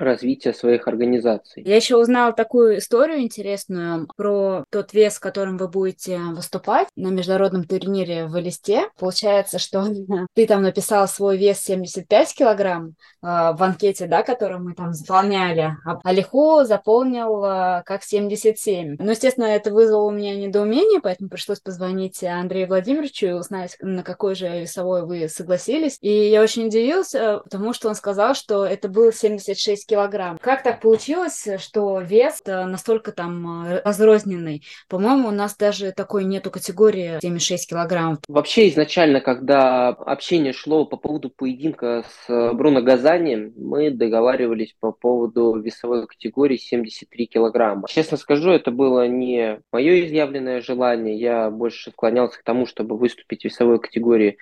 развития 0.00 0.52
своих 0.52 0.88
организаций. 0.88 1.62
Я 1.64 1.76
еще 1.76 1.96
узнала 1.96 2.32
такую 2.32 2.78
историю 2.78 3.20
интересную 3.20 4.08
про 4.16 4.64
тот 4.70 4.92
вес, 4.92 5.18
которым 5.18 5.56
вы 5.56 5.68
будете 5.68 6.18
выступать 6.18 6.88
на 6.96 7.08
международном 7.08 7.64
турнире 7.64 8.26
в 8.26 8.38
Элисте. 8.38 8.88
Получается, 8.98 9.58
что 9.58 9.86
ты 10.34 10.46
там 10.46 10.62
написал 10.62 11.06
свой 11.08 11.36
вес 11.36 11.60
75 11.60 12.34
килограмм 12.34 12.88
э, 12.88 12.92
в 13.22 13.62
анкете, 13.62 14.06
да, 14.06 14.22
которую 14.22 14.62
мы 14.62 14.74
там 14.74 14.92
заполняли, 14.92 15.76
а 15.84 15.98
Алиху 16.04 16.64
заполнил 16.64 17.44
э, 17.44 17.82
как 17.84 18.02
77. 18.02 18.96
Ну, 18.98 19.10
естественно, 19.10 19.44
это 19.44 19.72
вызвало 19.72 20.06
у 20.06 20.10
меня 20.10 20.36
недоумение, 20.36 21.00
поэтому 21.00 21.28
пришлось 21.28 21.60
позвонить 21.60 22.22
Андрею 22.24 22.68
Владимировичу 22.68 23.26
и 23.26 23.32
узнать, 23.32 23.76
на 23.80 24.02
какой 24.02 24.34
же 24.34 24.60
весовой 24.60 25.06
вы 25.06 25.28
согласились. 25.28 25.98
И 26.00 26.10
я 26.10 26.42
очень 26.42 26.66
удивился, 26.66 27.40
потому 27.44 27.72
что 27.72 27.88
он 27.88 27.94
сказал, 27.94 28.34
что 28.34 28.64
это 28.64 28.88
был 28.88 29.12
76 29.12 29.89
килограмм. 29.90 30.38
Как 30.38 30.62
так 30.62 30.80
получилось, 30.80 31.48
что 31.58 32.00
вес 32.00 32.42
настолько 32.46 33.12
там 33.12 33.66
э, 33.66 33.82
разрозненный? 33.84 34.62
По-моему, 34.88 35.28
у 35.28 35.32
нас 35.32 35.56
даже 35.56 35.92
такой 35.92 36.24
нету 36.24 36.50
категории 36.50 37.18
76 37.20 37.70
килограмм. 37.70 38.18
Вообще, 38.28 38.68
изначально, 38.68 39.20
когда 39.20 39.88
общение 39.88 40.52
шло 40.52 40.86
по 40.86 40.96
поводу 40.96 41.30
поединка 41.30 42.04
с 42.08 42.30
э, 42.30 42.52
Бруно 42.52 42.82
Газани, 42.82 43.52
мы 43.56 43.90
договаривались 43.90 44.74
по 44.78 44.92
поводу 44.92 45.56
весовой 45.60 46.06
категории 46.06 46.56
73 46.56 47.26
килограмма. 47.26 47.88
Честно 47.88 48.16
скажу, 48.16 48.50
это 48.50 48.70
было 48.70 49.06
не 49.08 49.60
мое 49.72 50.06
изъявленное 50.06 50.60
желание. 50.60 51.18
Я 51.18 51.50
больше 51.50 51.90
склонялся 51.90 52.38
к 52.38 52.44
тому, 52.44 52.66
чтобы 52.66 52.96
выступить 52.96 53.42
в 53.42 53.44
весовой 53.46 53.80
категории 53.80 54.38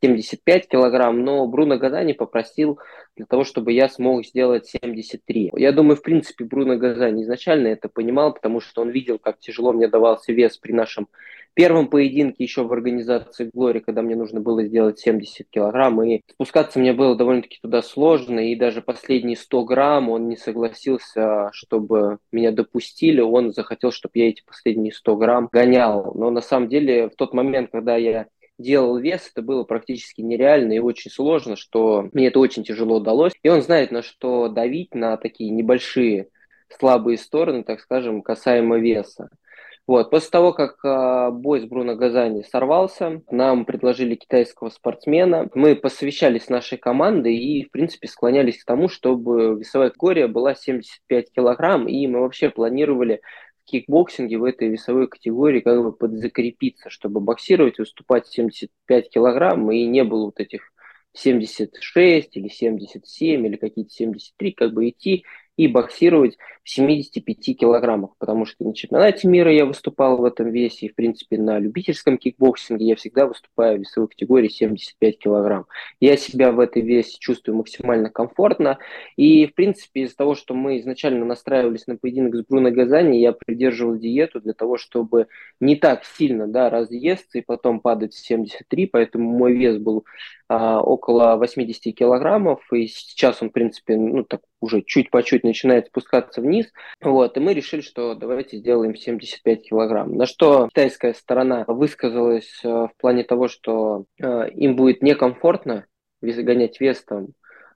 75 0.00 0.68
килограмм, 0.68 1.24
но 1.24 1.46
Бруно 1.46 1.78
Газани 1.78 2.12
попросил 2.12 2.78
для 3.16 3.26
того, 3.26 3.44
чтобы 3.44 3.72
я 3.72 3.88
смог 3.88 4.24
сделать 4.24 4.66
73. 4.66 5.52
Я 5.56 5.72
думаю, 5.72 5.96
в 5.96 6.02
принципе, 6.02 6.44
Бруно 6.44 6.76
Газани 6.76 7.22
изначально 7.22 7.68
это 7.68 7.88
понимал, 7.88 8.32
потому 8.32 8.60
что 8.60 8.82
он 8.82 8.90
видел, 8.90 9.18
как 9.18 9.38
тяжело 9.38 9.72
мне 9.72 9.88
давался 9.88 10.32
вес 10.32 10.56
при 10.56 10.72
нашем 10.72 11.08
первом 11.54 11.88
поединке 11.88 12.44
еще 12.44 12.64
в 12.64 12.72
организации 12.72 13.50
Глори, 13.52 13.80
когда 13.80 14.02
мне 14.02 14.16
нужно 14.16 14.40
было 14.40 14.64
сделать 14.64 14.98
70 14.98 15.48
килограмм, 15.50 16.02
и 16.02 16.22
спускаться 16.30 16.78
мне 16.78 16.92
было 16.92 17.14
довольно-таки 17.14 17.58
туда 17.60 17.82
сложно, 17.82 18.40
и 18.40 18.56
даже 18.56 18.80
последние 18.80 19.36
100 19.36 19.64
грамм 19.64 20.08
он 20.08 20.28
не 20.28 20.36
согласился, 20.36 21.50
чтобы 21.52 22.18
меня 22.32 22.52
допустили, 22.52 23.20
он 23.20 23.52
захотел, 23.52 23.92
чтобы 23.92 24.12
я 24.14 24.28
эти 24.28 24.42
последние 24.44 24.92
100 24.92 25.16
грамм 25.16 25.48
гонял. 25.52 26.12
Но 26.14 26.30
на 26.30 26.40
самом 26.40 26.68
деле 26.68 27.10
в 27.10 27.16
тот 27.16 27.34
момент, 27.34 27.70
когда 27.70 27.96
я 27.96 28.26
делал 28.62 28.96
вес, 28.96 29.30
это 29.32 29.42
было 29.42 29.64
практически 29.64 30.20
нереально 30.20 30.72
и 30.72 30.78
очень 30.78 31.10
сложно, 31.10 31.56
что 31.56 32.08
мне 32.12 32.28
это 32.28 32.38
очень 32.38 32.64
тяжело 32.64 32.96
удалось. 32.96 33.32
И 33.42 33.48
он 33.48 33.62
знает, 33.62 33.90
на 33.90 34.02
что 34.02 34.48
давить, 34.48 34.94
на 34.94 35.16
такие 35.16 35.50
небольшие 35.50 36.28
слабые 36.78 37.18
стороны, 37.18 37.64
так 37.64 37.80
скажем, 37.80 38.22
касаемо 38.22 38.78
веса. 38.78 39.28
Вот. 39.86 40.10
После 40.10 40.30
того, 40.30 40.52
как 40.52 40.76
э, 40.84 41.30
бой 41.32 41.60
с 41.60 41.64
Бруно 41.64 41.96
Газани 41.96 42.42
сорвался, 42.42 43.20
нам 43.30 43.64
предложили 43.64 44.14
китайского 44.14 44.68
спортсмена. 44.68 45.50
Мы 45.54 45.74
посовещались 45.74 46.44
с 46.44 46.48
нашей 46.48 46.78
командой 46.78 47.36
и, 47.36 47.64
в 47.64 47.70
принципе, 47.72 48.06
склонялись 48.06 48.62
к 48.62 48.64
тому, 48.64 48.88
чтобы 48.88 49.58
весовая 49.58 49.88
категория 49.88 50.28
была 50.28 50.54
75 50.54 51.32
килограмм, 51.32 51.88
и 51.88 52.06
мы 52.06 52.20
вообще 52.20 52.48
планировали 52.48 53.22
кикбоксинге 53.72 54.38
в 54.38 54.44
этой 54.44 54.68
весовой 54.68 55.08
категории 55.08 55.60
как 55.60 55.82
бы 55.82 55.92
подзакрепиться, 55.92 56.90
чтобы 56.90 57.20
боксировать, 57.20 57.78
выступать 57.78 58.26
75 58.28 59.10
килограмм 59.10 59.70
и 59.72 59.84
не 59.86 60.04
было 60.04 60.26
вот 60.26 60.38
этих 60.38 60.72
76 61.14 62.36
или 62.36 62.48
77 62.48 63.46
или 63.46 63.56
какие-то 63.56 63.90
73, 63.90 64.52
как 64.52 64.72
бы 64.72 64.88
идти 64.88 65.24
и 65.56 65.68
боксировать 65.68 66.38
в 66.64 66.70
75 66.70 67.58
килограммах, 67.58 68.10
потому 68.18 68.46
что 68.46 68.64
на 68.64 68.74
чемпионате 68.74 69.26
мира 69.26 69.52
я 69.52 69.66
выступал 69.66 70.16
в 70.16 70.24
этом 70.24 70.50
весе, 70.50 70.86
и, 70.86 70.88
в 70.88 70.94
принципе, 70.94 71.36
на 71.36 71.58
любительском 71.58 72.18
кикбоксинге 72.18 72.86
я 72.86 72.96
всегда 72.96 73.26
выступаю 73.26 73.78
в 73.78 73.80
весовой 73.80 74.08
категории 74.08 74.48
75 74.48 75.18
килограмм. 75.18 75.66
Я 76.00 76.16
себя 76.16 76.52
в 76.52 76.60
этой 76.60 76.82
весе 76.82 77.16
чувствую 77.18 77.56
максимально 77.56 78.10
комфортно, 78.10 78.78
и, 79.16 79.46
в 79.46 79.54
принципе, 79.54 80.02
из-за 80.02 80.16
того, 80.16 80.34
что 80.34 80.54
мы 80.54 80.78
изначально 80.78 81.24
настраивались 81.24 81.86
на 81.86 81.96
поединок 81.96 82.36
с 82.36 82.44
Бруно 82.46 82.70
Газани, 82.70 83.18
я 83.18 83.32
придерживал 83.32 83.96
диету 83.96 84.40
для 84.40 84.52
того, 84.52 84.78
чтобы 84.78 85.26
не 85.60 85.76
так 85.76 86.04
сильно 86.04 86.46
да, 86.46 86.70
разъесться 86.70 87.38
и 87.38 87.42
потом 87.42 87.80
падать 87.80 88.14
в 88.14 88.24
73, 88.24 88.86
поэтому 88.86 89.30
мой 89.30 89.54
вес 89.54 89.78
был 89.78 90.04
около 90.52 91.36
80 91.36 91.94
килограммов, 91.94 92.60
и 92.72 92.86
сейчас 92.86 93.42
он, 93.42 93.50
в 93.50 93.52
принципе, 93.52 93.96
ну, 93.96 94.24
так 94.24 94.40
уже 94.60 94.82
чуть 94.82 95.10
по 95.10 95.22
чуть 95.22 95.44
начинает 95.44 95.86
спускаться 95.88 96.40
вниз. 96.40 96.72
Вот, 97.00 97.36
и 97.36 97.40
мы 97.40 97.54
решили, 97.54 97.80
что 97.80 98.14
давайте 98.14 98.58
сделаем 98.58 98.94
75 98.94 99.68
килограмм. 99.68 100.16
На 100.16 100.26
что 100.26 100.68
китайская 100.68 101.14
сторона 101.14 101.64
высказалась 101.66 102.60
э, 102.64 102.68
в 102.68 102.92
плане 102.98 103.24
того, 103.24 103.48
что 103.48 104.04
э, 104.20 104.50
им 104.50 104.76
будет 104.76 105.02
некомфортно 105.02 105.86
гонять 106.20 106.80
вес 106.80 107.02
там 107.04 107.28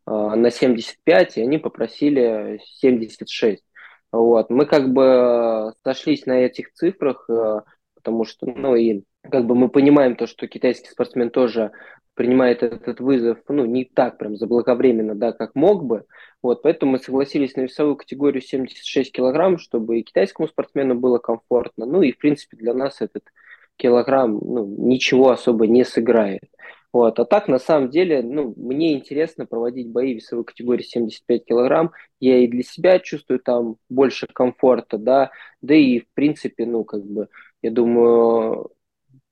э, 0.06 0.10
на 0.10 0.50
75, 0.50 1.38
и 1.38 1.42
они 1.42 1.58
попросили 1.58 2.60
76. 2.64 3.62
Вот. 4.12 4.50
Мы 4.50 4.66
как 4.66 4.92
бы 4.92 5.72
сошлись 5.84 6.26
на 6.26 6.40
этих 6.40 6.72
цифрах, 6.72 7.28
потому 7.94 8.24
что, 8.24 8.46
ну 8.46 8.76
и 8.76 9.02
как 9.30 9.46
бы 9.46 9.54
мы 9.56 9.68
понимаем 9.68 10.14
то, 10.14 10.26
что 10.26 10.46
китайский 10.46 10.90
спортсмен 10.90 11.30
тоже 11.30 11.72
принимает 12.16 12.62
этот 12.62 12.98
вызов, 12.98 13.38
ну, 13.48 13.66
не 13.66 13.84
так 13.84 14.18
прям 14.18 14.36
заблаговременно, 14.36 15.14
да, 15.14 15.32
как 15.32 15.54
мог 15.54 15.84
бы. 15.84 16.04
Вот, 16.42 16.62
поэтому 16.62 16.92
мы 16.92 16.98
согласились 16.98 17.56
на 17.56 17.62
весовую 17.62 17.96
категорию 17.96 18.42
76 18.42 19.12
килограмм, 19.12 19.58
чтобы 19.58 19.98
и 19.98 20.02
китайскому 20.02 20.48
спортсмену 20.48 20.94
было 20.94 21.18
комфортно. 21.18 21.84
Ну, 21.84 22.02
и, 22.02 22.12
в 22.12 22.18
принципе, 22.18 22.56
для 22.56 22.72
нас 22.72 23.02
этот 23.02 23.24
килограмм, 23.76 24.38
ну, 24.42 24.64
ничего 24.66 25.30
особо 25.30 25.66
не 25.66 25.84
сыграет. 25.84 26.48
Вот. 26.90 27.20
А 27.20 27.26
так, 27.26 27.48
на 27.48 27.58
самом 27.58 27.90
деле, 27.90 28.22
ну, 28.22 28.54
мне 28.56 28.94
интересно 28.94 29.44
проводить 29.44 29.90
бои 29.90 30.14
весовой 30.14 30.46
категории 30.46 30.82
75 30.82 31.44
килограмм. 31.44 31.92
Я 32.20 32.38
и 32.38 32.46
для 32.46 32.62
себя 32.62 32.98
чувствую 32.98 33.40
там 33.40 33.76
больше 33.90 34.26
комфорта, 34.26 34.96
да, 34.96 35.30
да 35.60 35.74
и, 35.74 36.00
в 36.00 36.08
принципе, 36.14 36.64
ну, 36.64 36.84
как 36.84 37.04
бы, 37.04 37.28
я 37.60 37.70
думаю, 37.70 38.70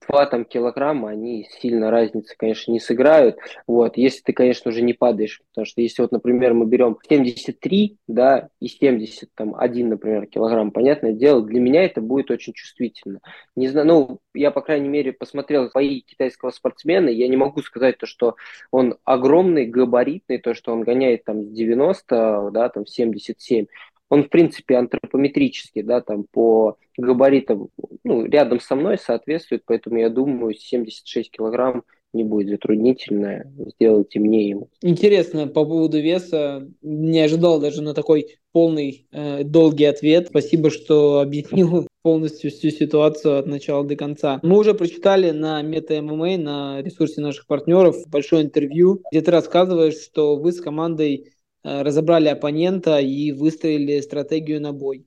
два 0.08 0.26
там 0.26 0.44
килограмма, 0.44 1.10
они 1.10 1.48
сильно 1.60 1.90
разницы, 1.90 2.34
конечно, 2.36 2.72
не 2.72 2.80
сыграют. 2.80 3.36
Вот, 3.66 3.96
если 3.96 4.22
ты, 4.22 4.32
конечно, 4.32 4.70
уже 4.70 4.82
не 4.82 4.92
падаешь. 4.92 5.40
Потому 5.50 5.66
что 5.66 5.80
если 5.80 6.02
вот, 6.02 6.12
например, 6.12 6.54
мы 6.54 6.66
берем 6.66 6.98
73, 7.08 7.96
да, 8.08 8.48
и 8.60 8.68
70, 8.68 9.30
там, 9.34 9.54
один, 9.56 9.88
например, 9.90 10.26
килограмм, 10.26 10.70
понятное 10.70 11.12
дело, 11.12 11.42
для 11.42 11.60
меня 11.60 11.84
это 11.84 12.00
будет 12.00 12.30
очень 12.30 12.52
чувствительно. 12.52 13.20
Не 13.56 13.68
знаю, 13.68 13.86
ну, 13.86 14.18
я, 14.34 14.50
по 14.50 14.60
крайней 14.60 14.88
мере, 14.88 15.12
посмотрел 15.12 15.70
бои 15.72 16.00
китайского 16.00 16.50
спортсмена, 16.50 17.08
я 17.08 17.28
не 17.28 17.36
могу 17.36 17.62
сказать 17.62 17.98
то, 17.98 18.06
что 18.06 18.36
он 18.70 18.96
огромный, 19.04 19.66
габаритный, 19.66 20.38
то, 20.38 20.54
что 20.54 20.72
он 20.72 20.82
гоняет 20.82 21.24
там 21.24 21.42
с 21.44 21.50
90, 21.50 22.50
да, 22.52 22.68
там 22.68 22.86
77 22.86 23.66
он, 24.14 24.24
в 24.24 24.28
принципе, 24.28 24.76
антропометрический, 24.76 25.82
да, 25.82 26.00
там 26.00 26.24
по 26.30 26.76
габаритам, 26.96 27.68
ну, 28.04 28.24
рядом 28.24 28.60
со 28.60 28.76
мной 28.76 28.96
соответствует, 28.96 29.64
поэтому 29.66 29.98
я 29.98 30.08
думаю, 30.08 30.54
76 30.54 31.32
килограмм 31.32 31.82
не 32.12 32.22
будет 32.22 32.48
затруднительно 32.48 33.44
сделать 33.76 34.10
темнее 34.10 34.50
ему. 34.50 34.68
Интересно 34.82 35.48
по 35.48 35.64
поводу 35.64 36.00
веса. 36.00 36.68
Не 36.80 37.20
ожидал 37.20 37.60
даже 37.60 37.82
на 37.82 37.92
такой 37.92 38.38
полный 38.52 39.08
э, 39.10 39.42
долгий 39.42 39.86
ответ. 39.86 40.28
Спасибо, 40.28 40.70
что 40.70 41.18
объяснил 41.18 41.88
полностью 42.02 42.52
всю 42.52 42.70
ситуацию 42.70 43.38
от 43.38 43.46
начала 43.46 43.82
до 43.82 43.96
конца. 43.96 44.38
Мы 44.44 44.58
уже 44.58 44.74
прочитали 44.74 45.32
на 45.32 45.60
Мета 45.62 46.00
ММА, 46.00 46.36
на 46.36 46.82
ресурсе 46.82 47.20
наших 47.20 47.48
партнеров, 47.48 47.96
большое 48.06 48.44
интервью, 48.44 49.02
где 49.10 49.22
ты 49.22 49.32
рассказываешь, 49.32 49.98
что 49.98 50.36
вы 50.36 50.52
с 50.52 50.60
командой 50.60 51.33
разобрали 51.64 52.28
оппонента 52.28 52.98
и 52.98 53.32
выстроили 53.32 54.00
стратегию 54.00 54.60
на 54.60 54.72
бой. 54.72 55.06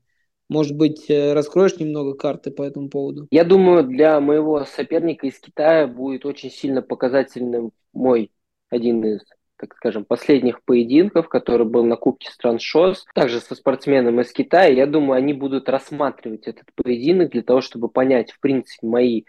Может 0.49 0.77
быть, 0.77 1.09
э, 1.09 1.33
раскроешь 1.33 1.77
немного 1.77 2.15
карты 2.15 2.51
по 2.51 2.63
этому 2.63 2.89
поводу? 2.89 3.27
Я 3.31 3.43
думаю, 3.43 3.83
для 3.83 4.19
моего 4.21 4.63
соперника 4.63 5.27
из 5.27 5.39
Китая 5.39 5.87
будет 5.87 6.25
очень 6.25 6.49
сильно 6.49 6.81
показательным 6.81 7.71
мой 7.93 8.31
один 8.69 9.03
из 9.03 9.21
так 9.59 9.73
скажем, 9.75 10.05
последних 10.05 10.63
поединков, 10.63 11.29
который 11.29 11.65
был 11.65 11.83
на 11.83 11.95
Кубке 11.95 12.29
стран 12.29 12.59
ШОС, 12.59 13.05
также 13.15 13.39
со 13.39 13.55
спортсменом 13.55 14.21
из 14.21 14.31
Китая. 14.31 14.71
Я 14.71 14.85
думаю, 14.85 15.17
они 15.17 15.33
будут 15.33 15.67
рассматривать 15.67 16.47
этот 16.47 16.67
поединок 16.75 17.31
для 17.31 17.41
того, 17.41 17.61
чтобы 17.61 17.89
понять, 17.89 18.31
в 18.31 18.39
принципе, 18.39 18.85
мои 18.85 19.23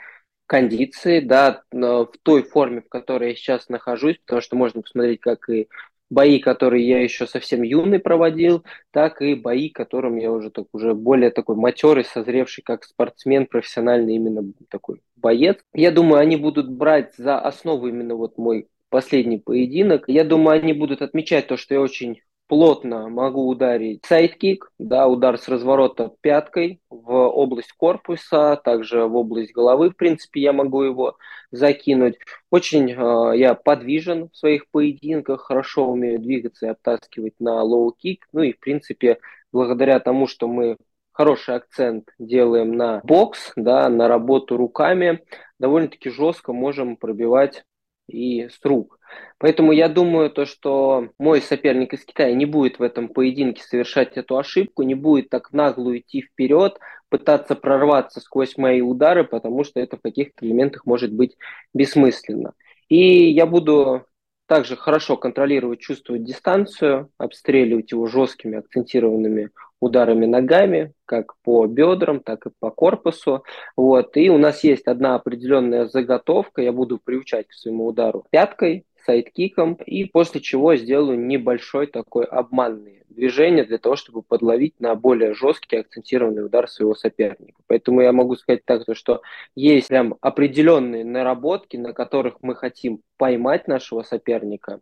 кондиции, 0.47 1.21
да, 1.21 1.63
в 1.73 2.11
той 2.23 2.43
форме, 2.43 2.83
в 2.83 2.89
которой 2.89 3.31
я 3.31 3.37
сейчас 3.37 3.69
нахожусь, 3.69 4.19
потому 4.19 4.41
что 4.41 4.57
можно 4.57 4.83
посмотреть, 4.83 5.21
как 5.21 5.49
и 5.49 5.69
бои, 6.11 6.39
которые 6.39 6.87
я 6.87 7.03
еще 7.03 7.27
совсем 7.27 7.63
юный 7.63 7.99
проводил, 7.99 8.65
так 8.91 9.23
и 9.23 9.35
бои, 9.35 9.69
которым 9.69 10.17
я 10.17 10.33
уже 10.33 10.51
так 10.51 10.67
уже 10.73 10.95
более 10.95 11.31
такой 11.31 11.57
матерый, 11.57 12.05
созревший 12.05 12.65
как 12.65 12.85
спортсмен, 12.85 13.47
профессиональный 13.47 14.15
именно 14.17 14.53
такой 14.71 15.03
боец. 15.17 15.59
Я 15.75 15.91
думаю, 15.91 16.21
они 16.21 16.37
будут 16.37 16.71
брать 16.71 17.15
за 17.17 17.39
основу 17.39 17.89
именно 17.89 18.15
вот 18.15 18.39
мой 18.39 18.69
последний 18.89 19.39
поединок. 19.39 20.05
Я 20.09 20.25
думаю, 20.25 20.61
они 20.61 20.73
будут 20.73 21.03
отмечать 21.03 21.47
то, 21.47 21.57
что 21.57 21.75
я 21.75 21.81
очень 21.81 22.21
плотно 22.49 23.09
могу 23.09 23.47
ударить 23.47 24.05
сайдкик, 24.05 24.73
да, 24.79 25.07
удар 25.07 25.39
с 25.39 25.49
разворота 25.49 26.13
пяткой 26.21 26.81
в 26.91 27.13
область 27.13 27.73
корпуса, 27.73 28.57
также 28.57 29.05
в 29.05 29.15
область 29.15 29.53
головы, 29.53 29.91
в 29.91 29.97
принципе, 29.97 30.41
я 30.41 30.53
могу 30.53 30.83
его 30.83 31.17
закинуть. 31.53 32.17
Очень 32.51 32.91
э, 32.91 33.39
я 33.39 33.55
подвижен 33.55 34.31
в 34.31 34.37
своих 34.37 34.69
поединках, 34.71 35.43
хорошо 35.43 35.89
умею 35.89 36.19
двигаться 36.19 36.67
и 36.67 36.71
оттаскивать 36.71 37.35
на 37.39 37.63
лоу-кик. 37.63 38.21
Ну 38.33 38.43
и, 38.43 38.53
в 38.53 38.59
принципе, 38.59 39.19
благодаря 39.53 40.01
тому, 40.01 40.27
что 40.27 40.49
мы 40.49 40.79
хороший 41.13 41.57
акцент 41.57 42.09
делаем 42.19 42.77
на 42.77 43.01
бокс, 43.05 43.53
да, 43.57 43.89
на 43.89 44.09
работу 44.09 44.57
руками, 44.57 45.23
довольно-таки 45.59 46.11
жестко 46.11 46.53
можем 46.53 46.97
пробивать 46.97 47.65
и 48.07 48.49
с 48.49 48.59
рук. 48.65 48.98
Поэтому 49.39 49.73
я 49.73 49.89
думаю, 49.89 50.31
то, 50.31 50.45
что 50.47 51.11
мой 51.19 51.41
соперник 51.41 51.95
из 51.95 52.05
Китая 52.05 52.35
не 52.35 52.45
будет 52.45 52.79
в 52.79 52.83
этом 52.83 53.09
поединке 53.09 53.63
совершать 53.63 54.17
эту 54.17 54.37
ошибку, 54.37 54.83
не 54.83 54.95
будет 54.95 55.31
так 55.31 55.53
нагло 55.53 55.97
идти 55.97 56.23
вперед, 56.23 56.79
пытаться 57.09 57.55
прорваться 57.55 58.21
сквозь 58.21 58.57
мои 58.57 58.81
удары, 58.81 59.25
потому 59.25 59.65
что 59.65 59.81
это 59.81 59.97
в 59.97 60.03
каких-то 60.03 60.45
элементах 60.45 60.87
может 60.87 61.13
быть 61.13 61.37
бессмысленно. 61.73 62.53
И 62.89 63.31
я 63.31 63.47
буду 63.47 64.05
также 64.47 64.77
хорошо 64.77 65.17
контролировать, 65.17 65.81
чувствовать 65.81 66.25
дистанцию, 66.25 67.11
обстреливать 67.19 67.93
его 67.93 68.07
жесткими 68.07 68.59
акцентированными 68.59 69.51
ударами 69.81 70.27
ногами, 70.27 70.93
как 71.05 71.35
по 71.43 71.67
бедрам, 71.67 72.21
так 72.21 72.47
и 72.47 72.51
по 72.59 72.71
корпусу. 72.71 73.45
Вот. 73.77 74.17
И 74.17 74.31
у 74.31 74.39
нас 74.39 74.65
есть 74.65 74.87
одна 74.87 75.15
определенная 75.15 75.87
заготовка, 75.87 76.63
я 76.63 76.73
буду 76.73 76.99
приучать 76.99 77.47
к 77.49 77.53
своему 77.53 77.87
удару 77.87 78.27
пяткой, 78.31 78.87
сайдкиком, 79.09 79.75
и 79.87 80.05
после 80.05 80.43
чего 80.43 80.77
сделаю 80.77 81.19
небольшой 81.19 81.87
такой 81.87 82.27
обманный 82.27 83.05
движение 83.09 83.65
для 83.65 83.79
того, 83.79 83.97
чтобы 83.97 84.21
подловить 84.21 84.79
на 84.81 84.95
более 84.95 85.33
жесткий 85.33 85.77
акцентированный 85.77 86.45
удар 86.45 86.69
своего 86.69 86.95
соперника. 86.95 87.59
Поэтому 87.67 88.03
я 88.03 88.13
могу 88.13 88.37
сказать 88.37 88.67
так, 88.67 88.83
что 88.93 89.23
есть 89.55 89.89
прям 89.89 90.17
определенные 90.21 91.07
наработки, 91.07 91.79
на 91.79 91.95
которых 91.95 92.37
мы 92.43 92.55
хотим 92.55 93.01
поймать 93.17 93.67
нашего 93.67 94.03
соперника 94.03 94.81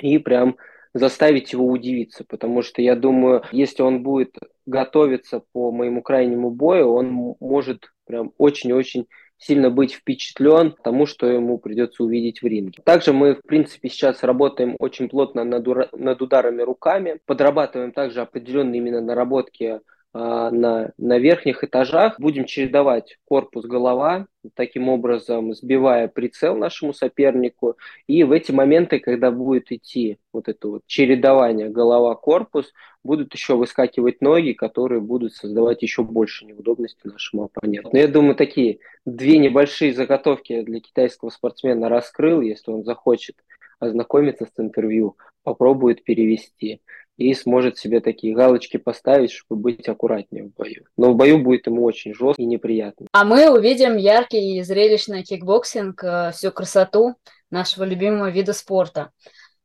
и 0.00 0.18
прям 0.18 0.56
заставить 0.94 1.52
его 1.52 1.66
удивиться, 1.66 2.24
потому 2.24 2.62
что 2.62 2.80
я 2.80 2.94
думаю, 2.94 3.42
если 3.50 3.82
он 3.82 4.04
будет 4.04 4.36
готовиться 4.66 5.42
по 5.52 5.72
моему 5.72 6.00
крайнему 6.00 6.50
бою, 6.50 6.92
он 6.92 7.34
может 7.40 7.92
прям 8.06 8.32
очень-очень 8.38 9.08
сильно 9.38 9.70
быть 9.70 9.94
впечатлен 9.94 10.74
тому, 10.82 11.06
что 11.06 11.26
ему 11.26 11.58
придется 11.58 12.02
увидеть 12.02 12.42
в 12.42 12.46
ринге. 12.46 12.82
Также 12.84 13.12
мы, 13.12 13.36
в 13.36 13.42
принципе, 13.42 13.88
сейчас 13.88 14.22
работаем 14.22 14.76
очень 14.78 15.08
плотно 15.08 15.44
над, 15.44 15.66
над 15.92 16.22
ударами 16.22 16.62
руками, 16.62 17.18
подрабатываем 17.24 17.92
также 17.92 18.20
определенные 18.20 18.78
именно 18.78 19.00
наработки 19.00 19.80
на, 20.12 20.92
на 20.96 21.18
верхних 21.18 21.62
этажах. 21.64 22.18
Будем 22.18 22.44
чередовать 22.44 23.18
корпус-голова, 23.24 24.26
таким 24.54 24.88
образом 24.88 25.54
сбивая 25.54 26.08
прицел 26.08 26.56
нашему 26.56 26.92
сопернику. 26.94 27.76
И 28.06 28.24
в 28.24 28.32
эти 28.32 28.52
моменты, 28.52 28.98
когда 28.98 29.30
будет 29.30 29.70
идти 29.70 30.18
вот 30.32 30.48
это 30.48 30.68
вот 30.68 30.82
чередование 30.86 31.68
голова-корпус, 31.68 32.72
будут 33.04 33.34
еще 33.34 33.56
выскакивать 33.56 34.20
ноги, 34.20 34.52
которые 34.52 35.00
будут 35.00 35.34
создавать 35.34 35.82
еще 35.82 36.02
больше 36.02 36.44
неудобности 36.46 37.06
нашему 37.06 37.44
оппоненту. 37.44 37.90
Но 37.92 37.98
я 37.98 38.08
думаю, 38.08 38.34
такие 38.34 38.80
две 39.04 39.38
небольшие 39.38 39.92
заготовки 39.92 40.62
для 40.62 40.80
китайского 40.80 41.30
спортсмена 41.30 41.88
раскрыл, 41.88 42.40
если 42.40 42.70
он 42.70 42.84
захочет 42.84 43.36
ознакомиться 43.78 44.46
с 44.46 44.60
интервью, 44.60 45.16
попробует 45.44 46.02
перевести 46.02 46.82
и 47.18 47.34
сможет 47.34 47.76
себе 47.76 48.00
такие 48.00 48.34
галочки 48.34 48.76
поставить, 48.76 49.32
чтобы 49.32 49.60
быть 49.60 49.88
аккуратнее 49.88 50.44
в 50.44 50.54
бою. 50.54 50.84
Но 50.96 51.12
в 51.12 51.16
бою 51.16 51.42
будет 51.42 51.66
ему 51.66 51.82
очень 51.82 52.14
жестко 52.14 52.40
и 52.40 52.46
неприятно. 52.46 53.08
А 53.12 53.24
мы 53.24 53.50
увидим 53.50 53.96
яркий 53.96 54.56
и 54.56 54.62
зрелищный 54.62 55.24
кикбоксинг, 55.24 56.02
э, 56.04 56.30
всю 56.32 56.52
красоту 56.52 57.16
нашего 57.50 57.82
любимого 57.84 58.30
вида 58.30 58.52
спорта. 58.52 59.10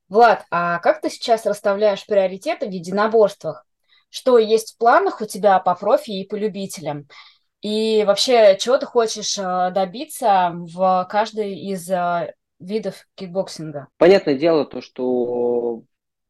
Влад, 0.10 0.46
а 0.50 0.80
как 0.80 1.02
ты 1.02 1.10
сейчас 1.10 1.46
расставляешь 1.46 2.06
приоритеты 2.06 2.66
в 2.66 2.72
единоборствах? 2.72 3.66
Что 4.10 4.40
есть 4.40 4.74
в 4.74 4.78
планах 4.80 5.22
у 5.22 5.26
тебя 5.26 5.60
по 5.60 5.76
профи 5.76 6.12
и 6.12 6.28
по 6.28 6.36
любителям? 6.36 7.08
И 7.62 8.04
вообще, 8.06 8.58
чего 8.60 8.80
ты 8.80 8.88
хочешь 8.88 9.38
э, 9.38 9.72
добиться 9.72 10.54
в 10.54 11.08
каждой 11.10 11.56
из 11.56 11.88
э, 11.90 12.34
видов 12.60 13.06
кикбоксинга? 13.14 13.90
Понятное 13.98 14.36
дело, 14.36 14.66
то, 14.66 14.82
что 14.82 15.84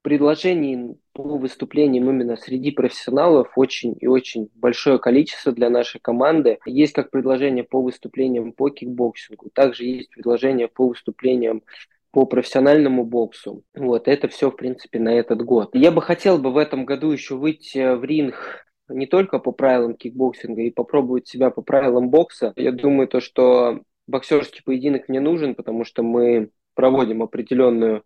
предложений 0.04 0.98
по 1.14 1.24
выступлениям 1.24 2.10
именно 2.10 2.36
среди 2.36 2.72
профессионалов 2.72 3.52
очень 3.56 3.98
и 4.00 4.06
очень 4.06 4.50
большое 4.54 5.00
количество 5.00 5.52
для 5.52 5.70
нашей 5.70 6.00
команды. 6.00 6.60
Есть 6.66 6.94
как 6.94 7.10
предложение 7.10 7.64
по 7.64 7.82
выступлениям 7.82 8.52
по 8.52 8.70
кикбоксингу, 8.70 9.50
также 9.52 9.86
есть 9.86 10.10
предложение 10.10 10.68
по 10.68 10.88
выступлениям 10.88 11.64
по 12.12 12.28
профессиональному 12.28 13.06
боксу. 13.06 13.64
Вот, 13.74 14.08
это 14.08 14.28
все, 14.28 14.52
в 14.52 14.56
принципе, 14.56 15.00
на 15.00 15.10
этот 15.10 15.42
год. 15.42 15.72
Я 15.74 15.90
бы 15.92 16.02
хотел 16.02 16.38
бы 16.38 16.52
в 16.52 16.58
этом 16.58 16.86
году 16.86 17.10
еще 17.10 17.36
выйти 17.36 17.96
в 17.96 18.04
ринг 18.04 18.68
не 18.88 19.08
только 19.08 19.40
по 19.40 19.52
правилам 19.52 19.96
кикбоксинга 19.96 20.62
и 20.62 20.70
попробовать 20.70 21.28
себя 21.28 21.50
по 21.50 21.64
правилам 21.64 22.10
бокса. 22.10 22.54
Я 22.56 22.72
думаю, 22.72 23.08
то, 23.08 23.20
что 23.20 23.82
боксерский 24.06 24.62
поединок 24.64 25.10
мне 25.10 25.20
нужен, 25.20 25.56
потому 25.56 25.86
что 25.86 26.04
мы 26.04 26.50
проводим 26.76 27.24
определенную 27.24 28.04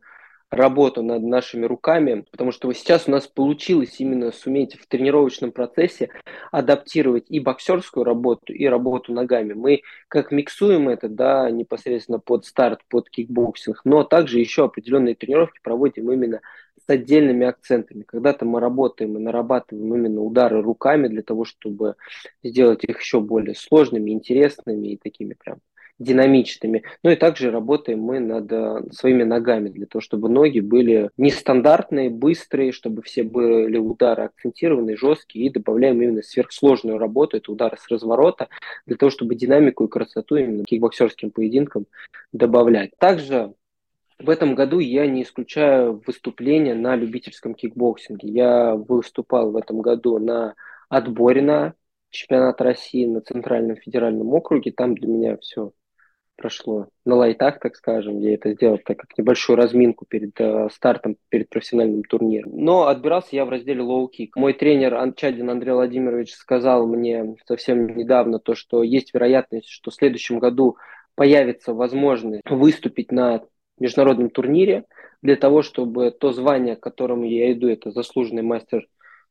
работу 0.49 1.03
над 1.03 1.23
нашими 1.23 1.65
руками, 1.65 2.25
потому 2.31 2.51
что 2.51 2.71
сейчас 2.71 3.07
у 3.07 3.11
нас 3.11 3.27
получилось 3.27 3.99
именно 3.99 4.31
суметь 4.31 4.75
в 4.75 4.87
тренировочном 4.87 5.51
процессе 5.51 6.09
адаптировать 6.51 7.25
и 7.29 7.39
боксерскую 7.39 8.03
работу, 8.05 8.53
и 8.53 8.65
работу 8.65 9.13
ногами. 9.13 9.53
Мы 9.53 9.81
как 10.07 10.31
миксуем 10.31 10.87
это, 10.89 11.09
да, 11.09 11.49
непосредственно 11.51 12.19
под 12.19 12.45
старт, 12.45 12.81
под 12.87 13.09
кикбоксинг, 13.09 13.81
но 13.83 14.03
также 14.03 14.39
еще 14.39 14.65
определенные 14.65 15.15
тренировки 15.15 15.59
проводим 15.61 16.11
именно 16.11 16.41
с 16.79 16.89
отдельными 16.89 17.45
акцентами. 17.45 18.03
Когда-то 18.03 18.45
мы 18.45 18.61
работаем 18.61 19.17
и 19.17 19.21
нарабатываем 19.21 19.93
именно 19.93 20.21
удары 20.21 20.61
руками 20.61 21.09
для 21.09 21.23
того, 21.23 21.43
чтобы 21.43 21.95
сделать 22.41 22.85
их 22.85 23.01
еще 23.01 23.19
более 23.19 23.55
сложными, 23.55 24.11
интересными 24.11 24.89
и 24.89 24.97
такими 24.97 25.33
прям 25.33 25.57
динамичными. 25.99 26.83
Ну 27.03 27.11
и 27.11 27.15
также 27.15 27.51
работаем 27.51 28.01
мы 28.01 28.19
над 28.19 28.51
э, 28.51 28.83
своими 28.91 29.23
ногами, 29.23 29.69
для 29.69 29.85
того, 29.85 30.01
чтобы 30.01 30.29
ноги 30.29 30.59
были 30.59 31.09
нестандартные, 31.17 32.09
быстрые, 32.09 32.71
чтобы 32.71 33.01
все 33.01 33.23
были 33.23 33.77
удары 33.77 34.25
акцентированные, 34.25 34.97
жесткие, 34.97 35.47
и 35.47 35.49
добавляем 35.49 36.01
именно 36.01 36.21
сверхсложную 36.21 36.97
работу, 36.97 37.37
это 37.37 37.51
удары 37.51 37.77
с 37.77 37.89
разворота, 37.89 38.49
для 38.85 38.95
того, 38.95 39.09
чтобы 39.09 39.35
динамику 39.35 39.85
и 39.85 39.89
красоту 39.89 40.35
именно 40.35 40.63
кикбоксерским 40.63 41.31
поединкам 41.31 41.85
добавлять. 42.31 42.91
Также 42.99 43.53
в 44.19 44.29
этом 44.29 44.55
году 44.55 44.79
я 44.79 45.05
не 45.07 45.23
исключаю 45.23 46.01
выступления 46.05 46.73
на 46.73 46.95
любительском 46.95 47.53
кикбоксинге. 47.53 48.27
Я 48.29 48.75
выступал 48.75 49.51
в 49.51 49.57
этом 49.57 49.81
году 49.81 50.17
на 50.17 50.55
отборе 50.89 51.41
на 51.41 51.73
чемпионат 52.09 52.61
России 52.61 53.05
на 53.05 53.21
Центральном 53.21 53.75
федеральном 53.77 54.33
округе. 54.33 54.71
Там 54.71 54.95
для 54.95 55.07
меня 55.07 55.37
все 55.37 55.71
прошло 56.37 56.87
на 57.05 57.15
лайтах, 57.15 57.59
так 57.59 57.75
скажем. 57.75 58.19
Я 58.19 58.35
это 58.35 58.53
сделал 58.53 58.77
так 58.77 58.97
как 58.97 59.17
небольшую 59.17 59.57
разминку 59.57 60.05
перед 60.07 60.39
э, 60.39 60.69
стартом, 60.71 61.17
перед 61.29 61.49
профессиональным 61.49 62.03
турниром. 62.03 62.51
Но 62.53 62.87
отбирался 62.87 63.35
я 63.35 63.43
в 63.45 63.49
разделе 63.49 63.81
лоу-кик. 63.81 64.31
Мой 64.35 64.53
тренер 64.53 64.95
Анчадин 64.95 65.49
Андрей 65.49 65.73
Владимирович 65.73 66.33
сказал 66.33 66.87
мне 66.87 67.35
совсем 67.45 67.97
недавно 67.97 68.39
то, 68.39 68.55
что 68.55 68.83
есть 68.83 69.13
вероятность, 69.13 69.67
что 69.67 69.91
в 69.91 69.95
следующем 69.95 70.39
году 70.39 70.77
появится 71.15 71.73
возможность 71.73 72.43
выступить 72.49 73.11
на 73.11 73.41
международном 73.79 74.29
турнире 74.29 74.85
для 75.21 75.35
того, 75.35 75.63
чтобы 75.63 76.11
то 76.11 76.31
звание, 76.31 76.75
к 76.75 76.79
которому 76.79 77.23
я 77.25 77.51
иду, 77.51 77.67
это 77.67 77.91
заслуженный 77.91 78.43
мастер 78.43 78.87